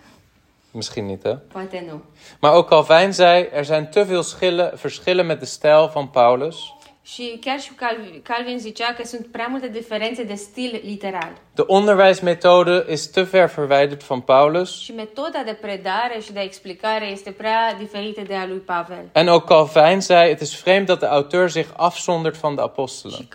Misschien 0.70 1.06
niet, 1.06 1.22
hè? 1.22 1.36
Poate 1.36 1.76
nu. 1.76 1.92
Maar 2.40 2.52
ook 2.52 2.68
Calvijn 2.68 3.14
zei, 3.14 3.44
er 3.44 3.64
zijn 3.64 3.90
te 3.90 4.06
veel 4.06 4.22
schillen, 4.22 4.78
verschillen 4.78 5.26
met 5.26 5.40
de 5.40 5.46
stijl 5.46 5.88
van 5.90 6.10
Paulus. 6.10 6.73
Și 7.06 7.38
chiar 7.40 7.60
și 7.60 7.72
Calvin, 7.72 8.20
Calvin 8.22 8.58
zicea 8.58 8.94
că 8.94 9.06
sunt 9.06 9.26
prea 9.26 9.46
multe 9.46 9.68
diferențe 9.68 10.22
de 10.22 10.34
stil 10.34 10.80
literal. 10.84 11.32
De 11.54 11.62
onderwijsmethode 11.66 12.84
is 12.92 13.06
te 13.06 13.22
ver 13.22 13.48
verwijderd 13.54 14.02
van 14.02 14.20
Paulus. 14.20 14.80
Și 14.80 14.92
metoda 14.92 15.42
de 15.44 15.58
predare 15.60 16.20
și 16.20 16.32
de 16.32 16.40
explicare 16.40 17.06
este 17.06 17.30
prea 17.30 17.74
diferită 17.78 18.20
de 18.26 18.34
a 18.34 18.46
lui 18.46 18.58
Pavel. 18.58 19.08
En 19.12 19.28
ook 19.28 19.44
Calvijn 19.44 20.00
zei, 20.00 20.28
het 20.28 20.40
is 20.40 20.60
vreemd 20.60 20.86
dat 20.86 20.98
de 20.98 21.06
auteur 21.06 21.50
zich 21.50 21.68
afzondert 21.76 22.36
van 22.40 22.54
de 22.54 22.60
apostelen. 22.60 23.16
Și 23.16 23.28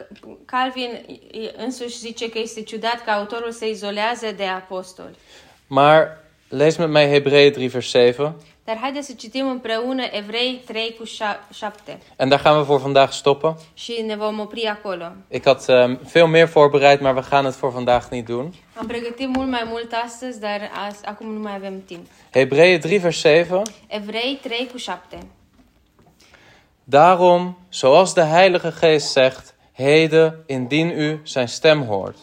Calvin 0.45 1.05
însuși 1.57 1.97
zice 1.97 2.29
că 2.29 2.39
este 2.39 2.61
ciudat 2.61 3.03
că 3.03 3.11
autorul 3.11 3.51
se 3.51 3.69
izolează 3.69 4.31
de 4.37 4.45
apostoli. 4.45 5.15
Maar 5.67 6.17
lees 6.47 6.77
met 6.77 6.89
mij 6.89 7.07
Hebreeën 7.07 7.51
3 7.53 7.67
vers 7.67 7.87
7. 7.87 8.35
Dar 8.69 8.77
haideți 8.77 9.07
să 9.07 9.13
citim 9.13 9.49
împreună 9.49 10.03
Evrei 10.11 10.61
3 10.65 10.95
cu 10.97 11.03
7 11.03 11.99
En 12.15 12.29
daar 12.29 12.41
gaan 12.41 12.57
we 12.57 12.63
voor 12.63 12.79
vandaag 12.79 13.11
stoppen. 13.11 13.55
și 13.73 14.03
ne 14.05 14.15
vom 14.15 14.39
opri 14.39 14.65
acolo. 14.65 15.11
Ik 15.27 15.43
had 15.43 15.63
eh, 15.67 15.97
veel 16.11 16.27
meer 16.27 16.47
voorbereid, 16.47 16.99
maar 16.99 17.15
we 17.15 17.21
gaan 17.21 17.45
het 17.45 17.55
voor 17.55 17.71
vandaag 17.71 18.09
niet 18.09 18.25
doen. 18.25 18.53
Am 18.75 18.85
pregătit 18.85 19.27
mult 19.27 19.49
mai 19.49 19.63
mult 19.67 19.93
astăzi, 20.03 20.39
dar 20.39 20.69
azi, 20.87 21.05
acum 21.05 21.33
nu 21.33 21.39
mai 21.39 21.55
avem 21.55 21.83
timp. 21.85 22.05
Hebreeën 22.29 22.79
3 22.79 22.97
vers 22.97 23.17
7. 23.17 23.61
Evrei 23.87 24.39
3 24.41 24.67
cu 24.71 24.77
7. 24.77 25.17
Daarom, 26.83 27.57
zoals 27.69 28.13
de 28.13 28.21
Heilige 28.21 28.73
Geest 28.79 29.11
zegt, 29.11 29.55
heden 29.71 30.43
indien 30.45 30.89
u 30.89 31.19
zijn 31.23 31.47
stem 31.47 31.83
hoort. 31.83 32.17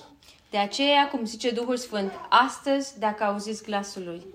De 0.50 0.58
aceea, 0.58 1.08
cum 1.10 1.24
zice 1.24 1.50
Duhul 1.50 1.76
Sfânt, 1.76 2.12
astăzi, 2.28 2.98
dacă 2.98 3.24
auziți 3.24 3.62
glasul 3.62 4.02
lui. 4.04 4.26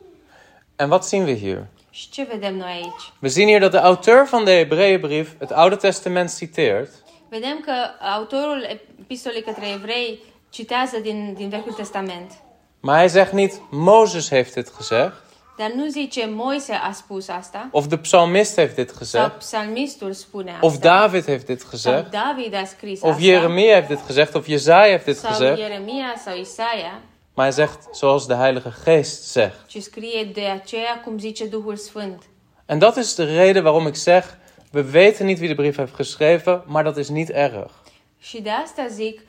En 0.75 0.89
wat 0.89 1.05
zien 1.05 1.23
we 1.23 1.35
hier? 1.35 1.67
Aici? 1.91 3.11
We 3.19 3.29
zien 3.29 3.47
hier 3.47 3.59
dat 3.59 3.71
de 3.71 3.77
auteur 3.77 4.27
van 4.27 4.45
de 4.45 4.51
Hebreeënbrief 4.51 5.35
het 5.39 5.51
Oude 5.51 5.75
Testament 5.77 6.31
citeert. 6.31 6.89
Vedem 7.29 7.59
că 7.59 7.73
autorul 7.99 8.79
epistolei 8.99 9.41
către 9.41 9.67
evrei 9.69 10.19
citează 10.49 10.97
din, 10.97 11.33
din 11.33 11.49
Vechiul 11.49 11.73
Testament. 11.73 12.31
Maar 12.79 12.97
hij 12.97 13.07
zegt 13.07 13.31
niet, 13.31 13.61
Mozes 13.69 14.29
heeft 14.29 14.53
dit 14.53 14.69
gezegd. 14.69 15.13
Dar 15.57 15.71
nu 15.75 15.89
zice 15.89 16.25
Moise 16.25 16.73
a 16.73 16.91
spus 16.91 17.27
asta, 17.29 17.67
Of 17.71 17.87
de 17.87 17.97
psalmist 17.97 18.55
heeft 18.55 18.75
dit 18.75 18.89
sau 18.89 18.97
gezegd. 18.97 19.37
psalmistul 19.37 20.13
spune 20.13 20.51
asta, 20.51 20.65
Of 20.65 20.77
David 20.77 21.25
heeft 21.25 21.47
dit 21.47 21.59
sau 21.59 21.69
gezegd. 21.69 22.11
David 22.11 22.53
a 22.53 22.65
scris 22.65 23.01
Of 23.01 23.09
asta, 23.09 23.23
Jeremia 23.23 23.73
heeft 23.73 23.87
dit 23.87 24.01
gezegd. 24.05 24.35
Of 24.35 24.47
Jezaja 24.47 24.89
heeft 24.89 25.05
dit 25.05 25.17
sau 25.17 25.31
gezegd. 25.31 25.57
Ieremia 25.57 26.15
sau 26.25 26.37
Isaia, 26.37 27.01
Maar 27.33 27.45
hij 27.45 27.53
zegt, 27.53 27.87
zoals 27.91 28.27
de 28.27 28.33
Heilige 28.33 28.71
Geest 28.71 29.23
zegt. 29.23 29.63
ci 29.67 29.81
scrie 29.81 30.31
de 30.31 30.49
aceea 30.49 31.01
cum 31.03 31.19
zice 31.19 31.49
Duhul 31.49 31.77
Sfânt. 31.77 32.29
En 32.65 32.79
dat 32.79 32.97
is 32.97 33.15
de 33.15 33.23
reden 33.23 33.63
waarom 33.63 33.87
ik 33.87 33.95
zeg, 33.95 34.37
we 34.71 34.83
weten 34.83 35.25
niet 35.25 35.39
wie 35.39 35.47
de 35.47 35.55
brief 35.55 35.75
heeft 35.75 35.95
geschreven, 35.95 36.63
maar 36.65 36.83
dat 36.83 36.97
is 36.97 37.09
niet 37.09 37.29
erg. 37.29 37.83
Și 38.19 38.41
de 38.41 38.55
asta 38.55 38.89
zic, 38.89 39.21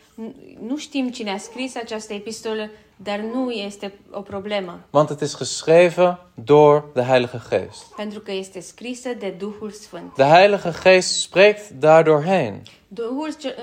nu- 0.66 0.76
știm 0.76 1.10
cine 1.10 1.30
a 1.32 1.38
scris 1.38 1.76
această 1.76 2.12
epistolă, 2.12 2.70
dar 2.96 3.18
nu 3.18 3.50
este 3.50 3.92
o 4.10 4.20
problemă, 4.20 4.80
Want 4.90 5.08
het 5.08 5.20
is 5.20 5.36
geschreven 5.38 6.18
door 6.34 6.84
de 6.94 7.02
Heilige 7.02 7.40
Geest. 7.50 7.82
pentru 7.96 8.20
că 8.20 8.32
este 8.32 8.60
scrisă 8.60 9.08
de 9.18 9.34
Duhul 9.38 9.70
Sfânt. 9.70 10.14
De 10.16 10.22
Heilige 10.24 10.72
Geest 10.82 11.20
spreekt 11.20 11.70
daardoorheen. 11.70 12.62
Duhul 12.88 13.32
ce- 13.40 13.56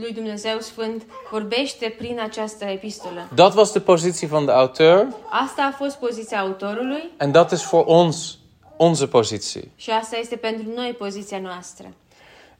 lui 0.00 0.12
Dumnezeu 0.12 0.58
Sfânt 0.60 1.02
vorbește 1.30 1.94
prin 1.98 2.20
această 2.20 2.64
epistolă. 2.64 3.28
Dat 3.34 3.54
was 3.56 3.72
de 3.72 3.80
positie 3.80 4.26
van 4.26 4.44
de 4.44 4.52
auteur 4.52 5.06
Asta 5.30 5.70
a 5.72 5.76
fost 5.76 5.96
poziția 5.96 6.40
autorului 6.40 7.10
en 7.16 7.32
dat 7.32 7.52
is 7.52 7.68
voor 7.68 7.84
ons 7.86 8.38
onze 8.76 9.06
positie. 9.06 9.70
și 9.76 9.90
asta 9.90 10.16
este 10.16 10.36
pentru 10.36 10.72
noi 10.74 10.94
poziția 10.98 11.38
noastră. 11.38 11.92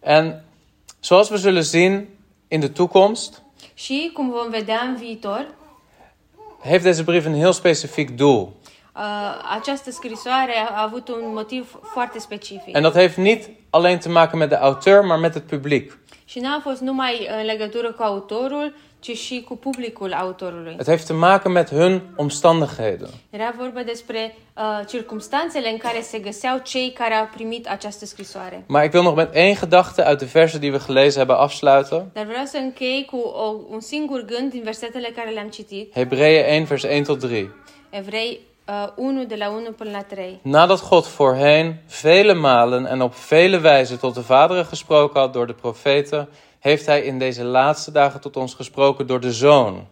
En 0.00 0.42
zoals 1.02 1.28
we 1.30 1.36
zullen 1.36 1.62
zien 1.62 2.08
in 2.54 2.60
de 2.60 2.68
toekomst, 2.68 3.42
Și 3.74 4.10
cum 4.12 4.30
vom 4.30 4.50
vedea 4.50 4.80
în 4.80 4.96
viitor, 4.96 5.54
heeft 6.62 6.82
deze 6.82 7.02
brief 7.02 7.24
een 7.24 7.34
heel 7.34 7.52
specifiek 7.52 8.10
doel. 8.10 8.52
Uh, 8.96 9.02
această 9.58 9.90
scrisoare 9.90 10.52
a 10.68 10.82
avut 10.82 11.08
un 11.08 11.32
motiv 11.34 11.78
foarte 11.82 12.18
specific. 12.18 12.74
En 12.76 12.82
dat 12.82 12.94
heeft 12.94 13.16
niet 13.16 13.50
alleen 13.70 13.98
te 13.98 14.08
maken 14.08 14.38
met 14.38 14.48
de 14.48 14.54
auteur, 14.54 15.04
maar 15.04 15.18
met 15.18 15.32
het 15.32 15.46
publiek. 15.46 15.98
Și 16.24 16.40
n-a 16.40 16.60
fost 16.62 16.80
numai 16.80 17.28
în 17.40 17.44
legătură 17.44 17.92
cu 17.92 18.02
autorul, 18.02 18.74
ci 19.04 19.16
și 19.16 19.44
cu 19.48 19.56
publicul 19.56 20.12
autorului. 20.12 20.74
Het 20.76 20.86
heeft 20.86 21.06
te 21.06 21.12
maken 21.12 21.52
met 21.52 21.70
hun 21.70 22.02
omstandigheden. 22.16 23.08
Era 23.30 23.54
vorba 23.58 23.82
despre 23.82 24.34
uh, 24.56 24.86
circumstanțele 24.86 25.70
în 25.70 25.76
care 25.76 26.00
se 26.00 26.18
găseau 26.18 26.58
cei 26.62 26.92
care 26.92 27.14
au 27.14 27.28
primit 27.34 27.68
această 27.68 28.04
scrisoare. 28.04 28.64
Maar 28.66 28.84
ik 28.84 28.92
wil 28.92 29.02
nog 29.02 29.16
met 29.16 29.34
één 29.34 29.54
gedachte 29.54 30.04
uit 30.08 30.18
de 30.18 30.24
versen 30.24 30.60
die 30.60 30.70
we 30.70 30.78
gelezen 30.78 31.18
hebben 31.18 31.36
afsluiten. 31.36 32.10
Dar 32.12 32.24
vreau 32.24 32.44
să 32.44 32.56
închei 32.56 33.06
cu 33.10 33.16
o, 33.16 33.54
un 33.68 33.80
singur 33.80 34.24
gând 34.24 34.50
din 34.50 34.62
versetele 34.62 35.08
care 35.16 35.30
le-am 35.30 35.48
citit. 35.48 35.92
Hebreeën 35.92 36.56
1, 36.56 36.64
vers 36.64 36.82
1 36.82 37.02
tot 37.02 37.18
3. 37.18 37.50
Evrei 37.90 38.40
uh, 38.68 38.88
1 38.96 39.24
de 39.24 39.34
la 39.34 39.48
1 39.48 39.70
până 39.70 39.90
la 39.90 40.02
3. 40.02 40.38
Nadat 40.42 40.88
God 40.88 41.06
voorheen 41.06 41.82
vele 42.02 42.32
malen 42.32 42.86
en 42.86 43.00
op 43.00 43.14
vele 43.14 43.60
wijzen 43.60 43.98
tot 43.98 44.14
de 44.14 44.20
vaderen 44.20 44.64
gesproken 44.64 45.20
had 45.20 45.32
door 45.32 45.46
de 45.46 45.52
profeten, 45.52 46.28
heeft 46.58 46.86
hij 46.86 47.02
in 47.02 47.18
deze 47.18 47.44
laatste 47.44 47.90
dagen 47.90 48.20
tot 48.20 48.36
ons 48.36 48.54
gesproken 48.54 49.06
door 49.06 49.20
de 49.20 49.30
Zoon. 49.30 49.86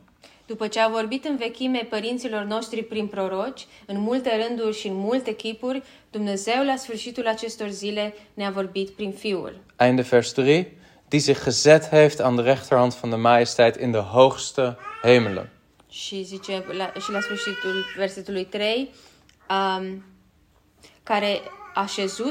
După 0.47 0.67
ce 0.67 0.81
a 0.81 0.89
vorbit 0.89 1.25
în 1.25 1.37
vechime 1.37 1.87
părinților 1.91 2.43
noștri 2.43 2.83
prin 2.83 3.07
proroci, 3.07 3.67
în 3.87 4.01
multe 4.01 4.47
rânduri 4.47 4.77
și 4.77 4.87
în 4.87 4.95
multe 4.97 5.35
chipuri, 5.35 5.83
Dumnezeu 6.11 6.65
la 6.65 6.77
sfârșitul 6.77 7.27
acestor 7.27 7.69
zile 7.69 8.15
ne-a 8.35 8.51
vorbit 8.51 8.91
prin 8.91 9.13
Fiul. 9.13 9.57
Einde 9.77 10.03
vers 10.03 10.33
3. 10.33 10.67
Die 11.09 11.21
zich 11.21 11.45
gezet 11.45 11.89
heeft 11.89 12.21
aan 12.21 12.37
de 12.37 12.43
rechterhand 12.43 12.95
van 12.95 13.11
de 13.11 13.17
majesteit 13.17 13.77
in 13.77 13.91
de 13.91 13.99
hoogste 13.99 14.77
hemelen. 15.03 15.51
Și 15.93 16.23
zice 16.23 16.65
la, 16.77 16.93
și 17.01 17.11
la 17.11 17.21
sfârșitul 17.21 17.85
versetului 17.97 18.45
3, 18.45 18.91
um, 19.51 20.05
care 21.03 21.41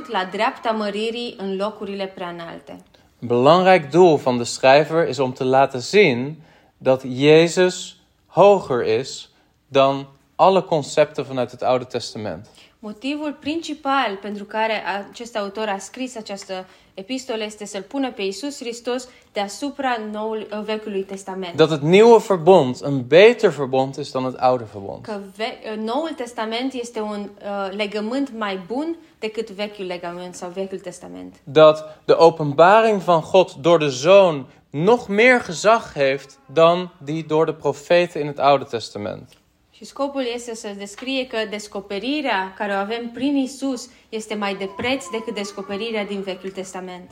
la 0.07 0.25
dreapta 0.25 0.71
măririi 0.71 1.35
în 1.37 1.55
locurile. 1.55 2.13
Een 2.17 2.81
belangrijk 3.19 3.89
doel 3.89 4.15
van 4.15 4.37
de 4.37 4.43
schrijver 4.43 5.07
is 5.07 5.17
om 5.17 5.31
te 5.31 5.43
laten 5.43 5.79
zien 5.79 6.35
dat 6.77 7.01
Jezus 7.01 7.95
hoger 8.27 8.99
is 8.99 9.29
dan 9.67 10.07
alle 10.41 10.61
concepten 10.61 11.23
vanuit 11.25 11.51
het 11.51 11.61
Oude 11.61 11.83
Testament. 11.85 12.47
Motivul 12.79 13.37
principal 13.39 14.17
pentru 14.21 14.43
care 14.45 14.83
acest 15.09 15.37
autor 15.37 15.67
a 15.67 15.77
scris 15.77 16.15
această 16.15 16.65
epistolă 16.93 17.43
este 17.43 17.65
să-l 17.65 17.81
pună 17.81 18.11
pe 18.11 18.21
Isus 18.21 18.57
Hristos 18.59 19.07
deasupra 19.33 19.97
noul, 20.11 20.63
Vechiului 20.65 21.03
Testament. 21.03 21.55
Dat 21.55 21.69
het 21.69 21.81
nieuwe 21.81 22.17
verbond 22.27 22.77
een 22.81 23.07
beter 23.07 23.49
verbond 23.49 23.95
is 23.95 24.11
dan 24.11 24.23
het 24.23 24.39
oude 24.41 24.65
verbond. 24.73 25.01
Că 25.03 25.19
ve- 25.35 25.75
Noul 25.75 26.09
Testament 26.15 26.73
este 26.73 26.99
un 26.99 27.29
uh, 27.41 27.75
legământ 27.75 28.31
mai 28.37 28.59
bun 28.67 28.95
decât 29.19 29.49
Vechiul 29.49 29.85
Legământ 29.85 30.35
sau 30.35 30.49
Vechiul 30.49 30.79
Testament. 30.79 31.35
Dat 31.43 31.99
de 32.05 32.13
openbaring 32.17 33.01
van 33.01 33.21
God 33.31 33.51
door 33.51 33.79
de 33.79 33.87
Zoon 33.87 34.45
nog 34.69 35.07
meer 35.07 35.39
gezag 35.39 35.93
heeft 35.93 36.39
dan 36.53 36.91
die 37.03 37.25
door 37.25 37.45
de 37.45 37.53
profeten 37.53 38.21
in 38.21 38.27
het 38.27 38.39
Oude 38.39 38.65
Testament. 38.65 39.39
Și 39.81 39.87
scopul 39.87 40.25
este 40.33 40.55
să 40.55 40.67
descrie 40.77 41.27
că 41.27 41.37
descoperirea 41.49 42.53
care 42.57 42.71
o 42.71 42.75
avem 42.75 43.09
prin 43.13 43.35
Isus 43.35 43.89
este 44.09 44.33
mai 44.33 44.55
de 44.55 44.69
preț 44.77 45.05
decât 45.11 45.33
descoperirea 45.33 46.05
din 46.05 46.21
Vechiul 46.21 46.49
Testament. 46.49 47.11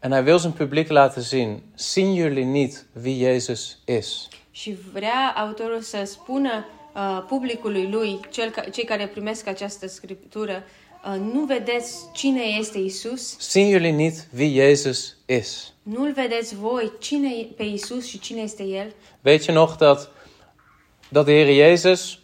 En 0.00 0.10
hij 0.10 0.24
wil 0.24 0.38
zijn 0.38 0.52
publiek 0.52 0.88
laten 0.88 1.22
zien: 1.22 1.62
zien 1.76 2.14
jullie 2.14 2.44
niet 2.44 2.86
wie 3.02 3.30
Jezus 3.30 3.78
is? 3.98 4.28
Și 4.50 4.76
vrea 4.92 5.34
autorul 5.36 5.80
să 5.80 6.02
spună 6.04 6.66
uh, 6.94 7.24
publicului 7.28 7.88
lui, 7.90 8.20
cel 8.30 8.50
ca, 8.50 8.60
cei 8.60 8.84
care 8.84 9.06
primesc 9.06 9.46
această 9.46 9.86
scriptură, 9.86 10.62
uh, 11.04 11.20
nu 11.32 11.44
vedeți 11.44 11.96
cine 12.12 12.42
este 12.58 12.78
Isus, 12.78 13.38
Zien 13.38 13.70
jullie 13.70 13.90
niet 13.90 14.26
wie 14.38 14.66
Jezus 14.66 15.16
is? 15.26 15.72
nu-l 15.82 16.12
vedeți 16.12 16.54
voi 16.54 16.92
cine 16.98 17.28
e 17.28 17.44
pe 17.56 17.62
Isus 17.62 18.06
și 18.06 18.18
cine 18.18 18.40
este 18.40 18.62
El. 18.62 18.94
Weet 19.24 19.44
je 19.44 19.52
nog 19.52 19.76
dat, 19.76 20.10
dat 21.08 21.24
de 21.24 21.32
Heer 21.32 21.54
Jezus 21.68 22.18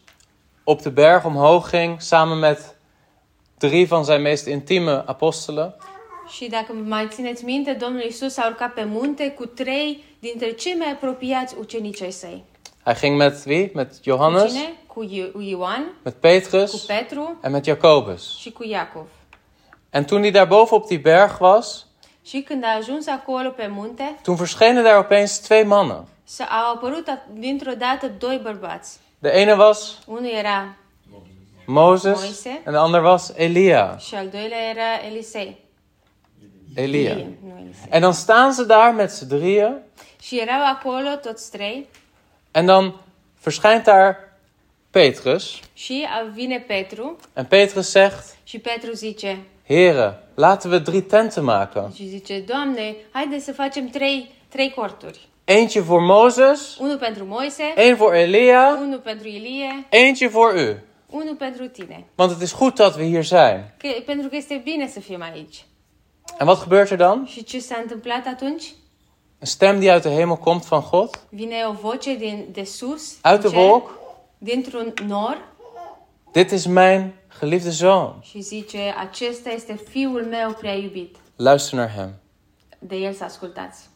op 0.65 0.83
de 0.83 0.91
berg 0.91 1.25
omhoog 1.25 1.69
ging 1.69 2.01
samen 2.01 2.39
met 2.39 2.77
drie 3.59 3.87
van 3.87 4.05
zijn 4.05 4.23
meest 4.23 4.47
intieme 4.47 5.03
apostelen? 5.07 5.75
Și 6.29 6.49
dacă 6.49 6.73
mai 6.73 7.09
țineți 7.11 7.45
minte, 7.45 7.73
Domnul 7.73 8.01
Isus 8.03 8.37
a 8.37 8.47
urcat 8.47 8.73
pe 8.73 8.85
munte 8.85 9.31
cu 9.31 9.47
trei 9.47 10.05
dintre 10.19 10.51
cei 10.53 10.75
mai 10.75 10.91
apropiați 10.91 11.55
ucenici 11.59 12.03
ai 12.03 12.11
săi. 12.11 12.45
Hij 12.85 12.99
ging 12.99 13.17
met 13.17 13.43
wie? 13.47 13.71
Met 13.75 13.89
Cu 13.93 13.97
Johannes, 14.03 14.53
cine? 14.53 14.73
Cu 14.87 15.03
Io- 15.05 15.41
Ioan, 15.41 15.85
met 16.03 16.13
cu 16.13 16.19
Petrus 16.21 16.85
Petru 16.85 17.39
en 17.43 17.51
met 17.51 17.65
Jacobus. 17.65 18.37
și 18.39 18.51
cu 18.53 18.65
Iacov. 18.65 19.07
En 19.91 20.05
toen 20.05 20.21
hij 20.23 20.31
daar 20.33 20.47
boven 20.47 20.77
op 20.79 20.87
die 20.87 20.99
berg 20.99 21.41
was, 21.41 21.87
Și 22.23 22.41
când 22.41 22.65
a 22.65 22.75
ajuns 22.77 23.07
acolo 23.07 23.49
pe 23.51 23.67
munte, 23.67 24.19
toen 24.23 24.35
verschenen 24.35 24.83
daar 24.83 24.99
opeens 24.99 25.39
twee 25.39 25.63
mannen. 25.63 26.05
S- 26.25 26.41
au 26.41 26.75
apărut 26.75 27.07
dintr-o 27.33 27.73
dată 27.79 28.09
doi 28.19 28.41
bărbați. 28.43 28.99
De 29.19 29.29
ene 29.29 29.53
was 29.53 29.99
Unul 30.07 30.31
era 30.31 30.77
Mozes 31.67 32.19
Moise. 32.21 32.49
en 32.65 32.73
de 32.73 32.79
ander 32.79 33.03
was 33.03 33.33
Elia. 33.37 33.97
și 33.99 34.15
al 34.15 34.29
doilea 34.29 34.69
era 34.71 35.07
Elisei. 35.11 35.59
Elia. 36.75 37.15
nu 37.15 37.57
Elisei. 37.61 37.89
En 37.91 38.01
dan 38.01 38.13
staan 38.13 38.53
ze 38.53 38.65
daar 38.65 38.93
met 38.95 39.11
z'n 39.11 39.27
drieën 39.27 39.73
Și 40.23 40.41
erau 40.41 40.61
acolo 40.67 41.17
toți 41.23 41.51
trei 41.51 41.89
en 42.51 42.67
dan 42.67 42.95
verschijnt 43.43 43.85
daar 43.85 44.17
Petrus. 44.91 45.59
și 45.75 46.07
vine 46.33 46.59
Petru 46.59 47.17
En 47.33 47.45
Petrus 47.45 47.91
zegt, 47.91 48.37
și 48.45 48.59
Petru 48.59 48.93
zice 48.93 49.39
Heren, 49.67 50.15
laten 50.35 50.71
we 50.71 50.79
drie 50.79 51.01
tenten 51.01 51.45
maken. 51.45 51.93
și 51.95 52.07
zice, 52.07 52.41
Doamne, 52.41 52.95
haide 53.13 53.39
să 53.39 53.53
facem 53.53 53.89
trei, 53.89 54.31
trei 54.49 54.71
corturi. 54.71 55.29
Eentje 55.45 55.81
voor 55.81 56.01
Mozes, 56.03 56.77
Unul 56.81 56.99
pentru 56.99 57.25
Moise, 57.25 57.73
één 57.77 57.97
voor 57.97 58.13
Elia, 58.15 58.79
unul 58.81 58.99
pentru 58.99 59.29
Ilie, 59.29 59.87
eentje 59.91 60.29
voor 60.29 60.55
u. 60.55 60.77
unul 61.11 61.35
pentru 61.35 61.69
tine. 61.69 62.05
Want 62.15 62.31
het 62.31 62.41
is 62.41 62.53
goed 62.53 62.77
dat 62.77 62.97
we 62.97 63.05
hier 63.05 63.25
zijn. 63.25 63.75
Că, 63.79 63.89
pentru 64.07 64.29
că 64.29 64.37
este 64.37 64.61
bine 64.65 64.89
să 64.89 65.01
fim 65.01 65.23
aici. 65.23 65.65
En 66.39 66.47
wat 66.47 66.63
gebeurt 66.63 66.91
er 66.91 66.97
dan? 66.97 67.27
Și 67.27 67.45
ce 67.45 67.59
s-a 67.61 67.79
întâmplat 67.83 68.27
atunci? 68.27 68.65
Een 69.39 69.47
stem 69.47 69.79
die 69.81 69.93
uit 69.93 70.03
de 70.03 70.09
hemel 70.09 70.37
komt 70.37 70.65
van 70.67 70.85
God, 70.91 71.21
Vine 71.29 71.65
o 71.69 71.73
voce 71.73 72.15
din, 72.15 72.49
de 72.53 72.65
sus, 72.65 73.17
uit 73.33 73.41
de 73.41 73.49
wolk. 73.49 73.99
dintr-un 74.39 74.93
nor 75.07 75.39
Dit 76.33 76.51
is 76.51 76.67
mijn 76.67 77.15
geliefde 77.39 77.71
zoon. 77.71 78.21
și 78.23 78.41
zice, 78.41 78.95
acesta 78.99 79.51
este 79.51 79.75
fiul 79.89 80.25
meu 80.25 80.53
prea 80.53 80.75
iubit. 80.75 81.17
Luister 81.37 81.79
naar 81.79 81.91
hem. 81.91 82.15
De 82.79 82.97
el 82.97 83.13
să 83.13 83.25
ascultați. 83.25 83.89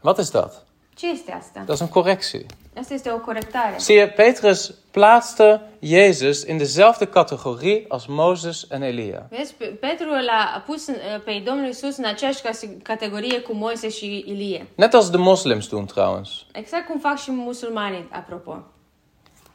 Wat 0.00 0.18
is 0.18 0.30
dat? 0.30 0.66
Ce 0.98 1.06
este 1.08 1.32
asta? 1.32 1.62
Dat 1.66 1.74
is 1.74 1.80
een 1.80 1.88
correctie. 1.88 2.46
Asta 2.80 2.94
este 2.94 3.10
o 3.10 3.18
corectare. 3.18 3.74
Zie 3.78 3.94
je, 3.98 4.06
Petrus 4.08 4.74
plaatste 4.90 5.60
Jezus 5.80 6.42
in 6.42 6.56
dezelfde 6.58 7.06
categorie 7.06 7.84
als 7.88 8.06
Mozes 8.06 8.66
en 8.70 8.82
Elia. 8.82 9.26
Vezi, 9.30 9.54
Pe- 9.54 9.64
Petru 9.66 10.08
l-a 10.08 10.62
pus 10.66 10.86
în- 10.86 10.94
pe 11.24 11.42
Domnul 11.44 11.68
Isus 11.68 11.96
în 11.96 12.04
aceeași 12.04 12.40
categorie 12.82 13.40
cu 13.40 13.52
Moise 13.54 13.88
și 13.88 14.24
Ilie. 14.26 14.66
Net 14.74 14.94
als 14.94 15.10
de 15.10 15.16
moslims 15.16 15.68
doen 15.68 15.84
trouwens. 15.86 16.30
Exact 16.52 16.86
cum 16.86 16.98
fac 17.00 17.18
și 17.18 17.30
musulmanii, 17.30 18.08
apropo. 18.10 18.56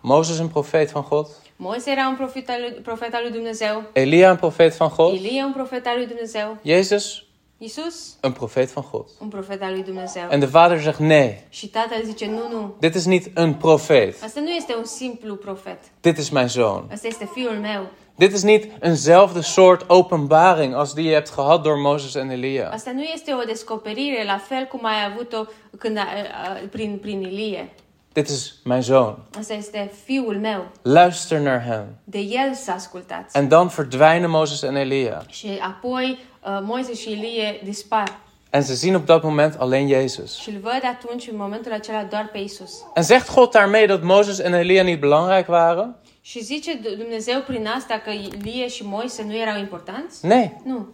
Mozes 0.01 0.37
een 0.39 0.47
profeet 0.47 0.91
van 0.91 1.05
God. 1.09 1.27
Moise 1.55 1.91
era 1.91 2.07
un 2.07 2.15
profet 2.15 2.49
al 2.49 2.55
lui, 2.61 2.71
profet 2.71 3.13
al 3.13 3.19
lui 3.21 3.31
Dumnezeu, 3.31 3.83
Elia 3.93 4.29
een 4.29 4.35
profeet 4.37 4.75
van 4.75 4.89
God. 4.95 5.13
Ilie 5.13 5.43
un 5.43 5.53
profet 5.53 5.85
al 5.87 5.93
lui 5.97 6.05
Dumnezeu, 6.05 6.57
Jezus 6.63 7.25
Isus 7.63 8.15
een 8.21 8.31
profeet 8.31 8.71
van 8.71 8.85
God. 8.91 9.05
un 9.19 9.27
profet 9.27 9.61
al 9.61 9.71
lui 9.71 9.83
Dumnezeu. 9.83 10.23
En 10.29 10.39
de 10.39 10.45
vader 10.45 10.79
zegt 10.79 10.99
nee, 10.99 11.43
Și 11.49 11.67
tatăl 11.67 12.01
zice, 12.05 12.25
nu, 12.25 12.47
nu, 12.51 12.75
dit 12.79 12.95
is 12.95 13.05
niet 13.05 13.31
een 13.33 13.53
profeet. 13.53 14.23
asta 14.23 14.39
nu 14.39 14.49
este 14.49 14.75
un 14.77 14.85
simplu 14.85 15.35
profet, 15.35 15.79
Dit 16.01 16.17
is 16.17 16.29
mijn 16.29 16.49
zoon. 16.49 16.89
asta 16.93 17.07
este 17.07 17.29
fiul 17.33 17.55
meu. 17.61 17.87
Dit 18.15 18.33
is 18.33 18.43
niet 18.43 18.67
eenzelfde 18.81 19.41
soort 19.41 19.89
openbaring 19.89 20.73
als 20.75 20.93
die 20.93 21.03
je 21.03 21.13
hebt 21.13 21.29
gehad 21.29 21.63
door 21.63 21.77
Mozes 21.77 22.15
en 22.15 22.29
Elia. 22.29 22.69
Asta 22.69 22.91
nu 22.91 23.01
este 23.01 23.33
o 23.33 23.43
descoperire 23.45 24.23
la 24.25 24.37
fel 24.37 24.65
cum 24.65 24.85
ai 24.85 25.03
avut-o 25.11 25.45
când 25.77 25.97
a, 25.97 26.01
a, 26.01 26.59
prin, 26.71 26.97
prin 27.01 27.21
Ilie. 27.21 27.69
Dit 28.13 28.29
is 28.29 28.59
mijn 28.63 28.83
zoon. 28.83 29.15
Asta 29.37 29.53
este 29.53 29.91
fiul 30.03 30.37
meu. 30.39 30.65
Luister 30.81 31.39
naar 31.39 31.63
hem. 31.63 31.97
De 32.03 32.17
el 32.19 32.53
să 32.53 32.71
ascultați. 32.71 33.37
En 33.37 33.47
dan 33.47 33.67
verdwijnen 33.67 34.29
Mozes 34.29 34.61
en 34.61 34.75
Elia. 34.75 35.23
Și 35.29 35.47
apoi 35.61 36.19
uh, 36.45 36.59
Moise 36.61 36.93
și 36.93 37.11
Ilie 37.11 37.59
dispar. 37.63 38.19
En 38.49 38.61
ze 38.61 38.73
zien 38.73 38.95
op 38.95 39.05
dat 39.05 39.23
moment 39.23 39.55
alleen 39.59 39.87
Jezus. 39.87 40.35
Și 40.35 40.49
îl 40.49 40.59
văd 40.61 40.81
atunci, 40.83 41.27
în 41.27 41.37
momentul 41.37 41.71
acela, 41.71 42.03
doar 42.03 42.29
pe 42.31 42.37
Isus. 42.37 42.71
En 42.93 43.03
zegt 43.03 43.33
God 43.33 43.51
daarmee 43.51 43.85
dat 43.85 44.03
Mozes 44.03 44.39
en 44.39 44.53
Elia 44.53 44.83
niet 44.83 44.99
belangrijk 44.99 45.47
waren? 45.47 45.95
Și 46.21 46.43
zice 46.43 46.79
Dumnezeu 46.97 47.41
prin 47.47 47.67
asta 47.67 48.01
că 48.03 48.09
Ilie 48.09 48.67
și 48.67 48.83
Moise 48.85 49.23
nu 49.23 49.35
erau 49.35 49.59
importanți? 49.59 50.25
Nee. 50.25 50.61
Nu. 50.63 50.87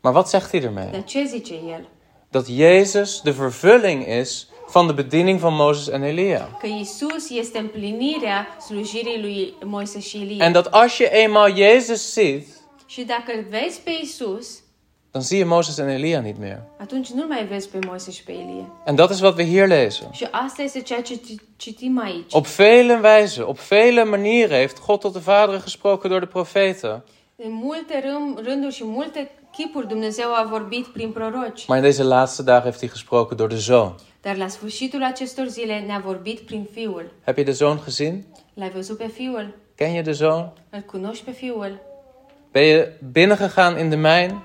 Maar 0.00 0.14
wat 0.14 0.28
zegt 0.28 0.50
hij 0.50 0.62
ermee? 0.62 0.88
Dar 0.92 1.04
ce 1.04 1.24
zice 1.24 1.54
el? 1.54 1.88
Dat 2.30 2.46
Jezus 2.46 3.20
de 3.20 3.30
vervulling 3.30 4.20
is 4.20 4.46
van 4.72 4.86
de 4.86 4.92
bediening 4.92 5.38
van 5.38 5.54
Mozes 5.54 5.94
en 5.94 6.02
Elia. 6.02 6.56
Că 6.60 6.66
Isus 6.66 7.30
este 7.30 7.58
împlinirea 7.58 8.46
slujirii 8.66 9.20
lui 9.20 9.54
Moise 9.64 10.00
și 10.00 10.20
Ilie. 10.20 10.44
En 10.44 10.52
dat 10.52 10.66
als 10.66 10.96
je 10.96 11.10
eenmaal 11.12 11.56
Jezus 11.56 12.12
ziet, 12.12 12.46
Și 12.86 13.02
dacă 13.02 13.32
îl 13.36 13.44
vezi 13.50 13.80
pe 13.80 13.90
Isus, 14.02 14.61
dan 15.12 15.22
zie 15.22 15.38
je 15.38 15.44
Mozes 15.44 15.78
en 15.78 15.88
Elia 15.88 16.20
niet 16.20 16.38
meer. 16.38 16.62
atunci 16.78 17.08
nu-l 17.10 17.26
mai 17.26 17.46
vezi 17.46 17.68
pe 17.68 17.78
Moise 17.86 18.10
și 18.10 18.22
pe 18.24 18.32
Elie. 18.32 18.66
En 18.84 18.94
dat 18.94 19.10
is 19.10 19.20
wat 19.20 19.36
we 19.36 19.44
hier 19.44 19.66
lezen. 19.66 20.10
Și 20.12 20.26
asta 20.30 20.62
este 20.62 20.80
ceea 20.80 21.02
ce 21.02 21.14
ci- 21.14 21.34
citim 21.56 21.98
aici. 22.00 22.32
Op 22.34 22.46
vele 22.46 23.00
wijzen, 23.02 23.44
op 23.44 23.58
vele 23.58 24.04
manieren 24.04 24.56
heeft 24.58 24.84
God 24.86 25.00
tot 25.00 25.12
de 25.12 25.18
vaderen 25.18 25.60
gesproken 25.60 26.10
door 26.10 26.20
de 26.20 26.26
profeten. 26.26 27.02
În 27.36 27.52
multe 27.52 28.02
rânduri 28.42 28.74
și 28.74 28.84
multe 28.84 29.30
chipuri 29.52 29.88
Dumnezeu 29.88 30.34
a 30.34 30.46
vorbit 30.50 30.86
prin 30.86 31.10
proroci. 31.12 31.66
Maar 31.66 31.76
in 31.76 31.82
deze 31.84 32.02
laatste 32.02 32.42
dagen 32.42 32.62
heeft 32.64 32.80
hij 32.80 32.88
gesproken 32.88 33.36
door 33.36 33.48
de 33.48 33.56
zoon. 33.56 33.94
Dar 34.20 34.36
la 34.36 34.46
sfârșitul 34.48 35.02
acestor 35.02 35.46
zile 35.46 35.82
ne-a 35.86 36.00
vorbit 36.04 36.40
prin 36.40 36.68
Fiul. 36.72 37.12
Heb 37.24 37.36
je 37.36 37.42
de 37.44 37.52
zoon 37.52 37.80
gezien? 37.84 38.24
L-ai 38.54 38.70
văzut 38.70 38.96
pe 38.96 39.06
Fiul? 39.06 39.54
Ken 39.76 39.94
je 39.94 40.02
de 40.02 40.12
zoon? 40.12 40.52
Îl 40.70 40.80
cunoști 40.80 41.24
pe 41.24 41.30
Fiul? 41.30 41.78
Ben 42.52 42.64
je 42.66 42.98
binnengegaan 43.12 43.78
in 43.78 43.88
de 43.90 43.96
mijn? 43.96 44.42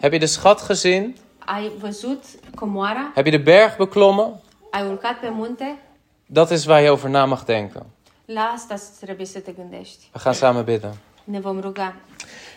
Heb 0.00 0.12
je 0.12 0.18
de 0.18 0.26
schat 0.26 0.66
gezien? 0.66 1.16
Ai 1.38 1.70
văzut 1.78 2.24
comoara? 2.54 3.12
Heb 3.14 3.24
je 3.24 3.30
de 3.30 3.38
berg 3.38 3.76
beklommen? 3.76 4.40
Ai 4.70 4.86
urcat 4.86 5.20
pe 5.20 5.28
munte? 5.28 5.78
Dat 6.26 6.50
is 6.50 6.66
waar 6.66 6.82
je 6.82 6.90
over 6.90 7.10
na 7.10 7.24
mag 7.24 7.44
denken. 7.44 7.86
La 8.24 8.40
asta 8.54 8.74
trebuie 9.00 9.26
să 9.26 9.38
te 9.38 9.52
gândești. 9.52 10.04
We 10.14 10.20
gaan 10.22 10.34
samen 10.34 10.64
bidden. 10.64 10.94
Ne 11.24 11.40
vom 11.40 11.60
ruga. 11.60 11.94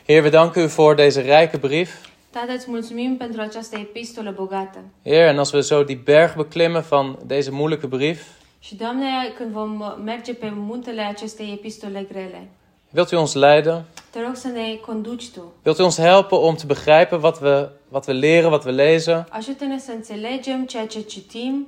Heer, 0.08 0.24
we 0.24 0.30
danken 0.30 0.64
u 0.64 0.68
voor 0.68 0.96
deze 0.96 1.22
rijke 1.22 1.58
brief. 1.58 2.08
Tată, 2.30 2.52
îți 2.52 2.70
mulțumim 2.70 3.18
pentru 3.18 3.42
această 3.42 3.78
epistolă 3.78 4.32
bogată. 4.32 4.80
Heer, 5.04 5.28
en 5.28 5.38
als 5.38 5.52
we 5.52 5.60
zo 5.60 5.84
die 5.84 6.02
berg 6.04 6.36
beklimmen 6.36 6.84
van 6.90 7.18
deze 7.26 7.52
moeilijke 7.52 7.88
brief, 7.88 8.22
Și, 8.60 8.76
Doamne, 8.76 9.06
când 9.38 9.52
vom 9.52 9.84
merge 10.04 10.34
pe 10.34 10.52
muntele 10.56 11.02
acestei 11.02 11.52
epistole 11.52 12.06
grele, 12.12 12.48
wilt 12.94 13.12
u 13.12 13.16
ons 13.18 13.34
leiden? 13.34 13.84
te 14.10 14.20
rog 14.26 14.36
să 14.36 14.48
ne 14.48 14.76
conduci 14.86 15.30
Tu. 15.30 15.54
Wilt 15.64 15.78
u 15.78 15.84
ons 15.84 15.98
helpen 15.98 16.38
om 16.38 16.56
te 16.56 16.66
begrijpen 16.66 17.20
wat 17.22 17.42
we, 17.42 17.70
wat 17.90 18.08
we 18.08 18.14
leren, 18.14 18.50
wat 18.52 18.66
we 18.66 18.72
lezen? 18.72 19.28
Ajută-ne 19.30 19.80
să 19.80 19.92
înțelegem 19.92 20.66
ceea 20.66 20.88
ce 20.88 21.02
citim 21.02 21.68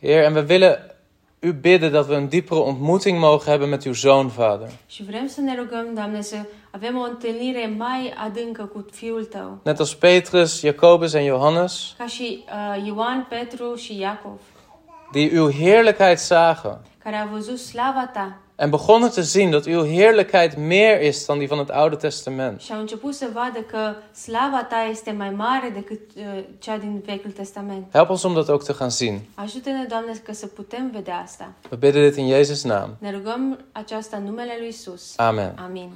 Heer, 0.00 0.24
en 0.24 0.34
we 0.34 0.44
willen 0.48 0.76
u 1.48 1.52
bidden 1.52 1.90
dat 1.90 2.08
we 2.08 2.14
een 2.16 2.28
diepere 2.28 2.60
ontmoeting 2.60 3.18
mogen 3.18 3.46
hebben 3.46 3.68
met 3.68 3.84
uw 3.84 3.92
zoon, 3.92 4.26
Vader. 4.26 4.68
și 4.86 5.02
vrem 5.04 5.26
să 5.26 5.40
ne 5.40 5.54
rugăm, 5.56 5.94
Doamne, 5.94 6.20
să 6.20 6.36
avem 6.70 6.96
o 6.96 7.02
întâlnire 7.02 7.74
mai 7.78 8.14
adâncă 8.26 8.62
cu 8.64 8.86
Fiul 8.92 9.24
Tău. 9.24 9.58
Net 9.62 9.78
als 9.78 9.94
Petrus, 9.94 10.60
Jacobus 10.60 11.12
en 11.12 11.26
Johannes, 11.26 11.94
Ca 11.98 12.06
și 12.06 12.44
uh, 12.78 12.86
Ioan, 12.86 13.26
Petru 13.28 13.74
și 13.74 13.98
Iacov, 13.98 14.40
die 15.12 15.40
uw 15.40 15.50
heerlijkheid 15.52 16.18
zagen 16.18 16.78
care 17.04 17.16
au 17.16 17.28
văzut 17.32 17.58
slava 17.58 18.10
Ta 18.12 18.36
en 18.62 18.70
begonnen 18.70 19.10
te 19.10 19.22
zien 19.22 19.50
dat 19.50 19.66
uw 19.66 19.82
heerlijkheid 19.84 20.56
meer 20.56 21.00
is 21.00 21.26
dan 21.26 21.38
die 21.38 21.48
van 21.48 21.58
het 21.58 21.70
Oude 21.70 21.96
Testament. 21.96 22.60
și 22.60 22.72
au 22.72 22.80
început 22.80 23.14
să 23.14 23.28
vadă 23.32 23.58
că 23.58 23.94
slava 24.12 24.66
Ta 24.68 24.86
este 24.90 25.10
mai 25.10 25.30
mare 25.30 25.70
decât 25.74 26.00
cea 26.58 26.76
din 26.76 27.02
Vechiul 27.06 27.30
Testament. 27.30 27.86
Help 27.92 28.10
ons 28.10 28.22
om 28.22 28.34
dat 28.34 28.48
ook 28.48 28.64
te 28.64 28.72
gaan 28.78 28.90
zien. 28.90 29.20
Ajută-ne, 29.34 29.84
Doamne, 29.88 30.12
că 30.24 30.32
să 30.32 30.46
putem 30.46 30.90
vedea 30.92 31.16
asta. 31.16 31.52
We 31.70 31.76
bidden 31.76 32.08
dit 32.08 32.16
in 32.16 32.34
Jezus' 32.34 32.62
naam. 32.62 32.96
Ne 32.98 33.10
rugăm 33.10 33.58
aceasta 33.72 34.16
în 34.16 34.24
numele 34.24 34.56
Lui 34.58 34.68
Isus. 34.68 35.18
Amen. 35.18 35.54
Amin. 35.64 35.90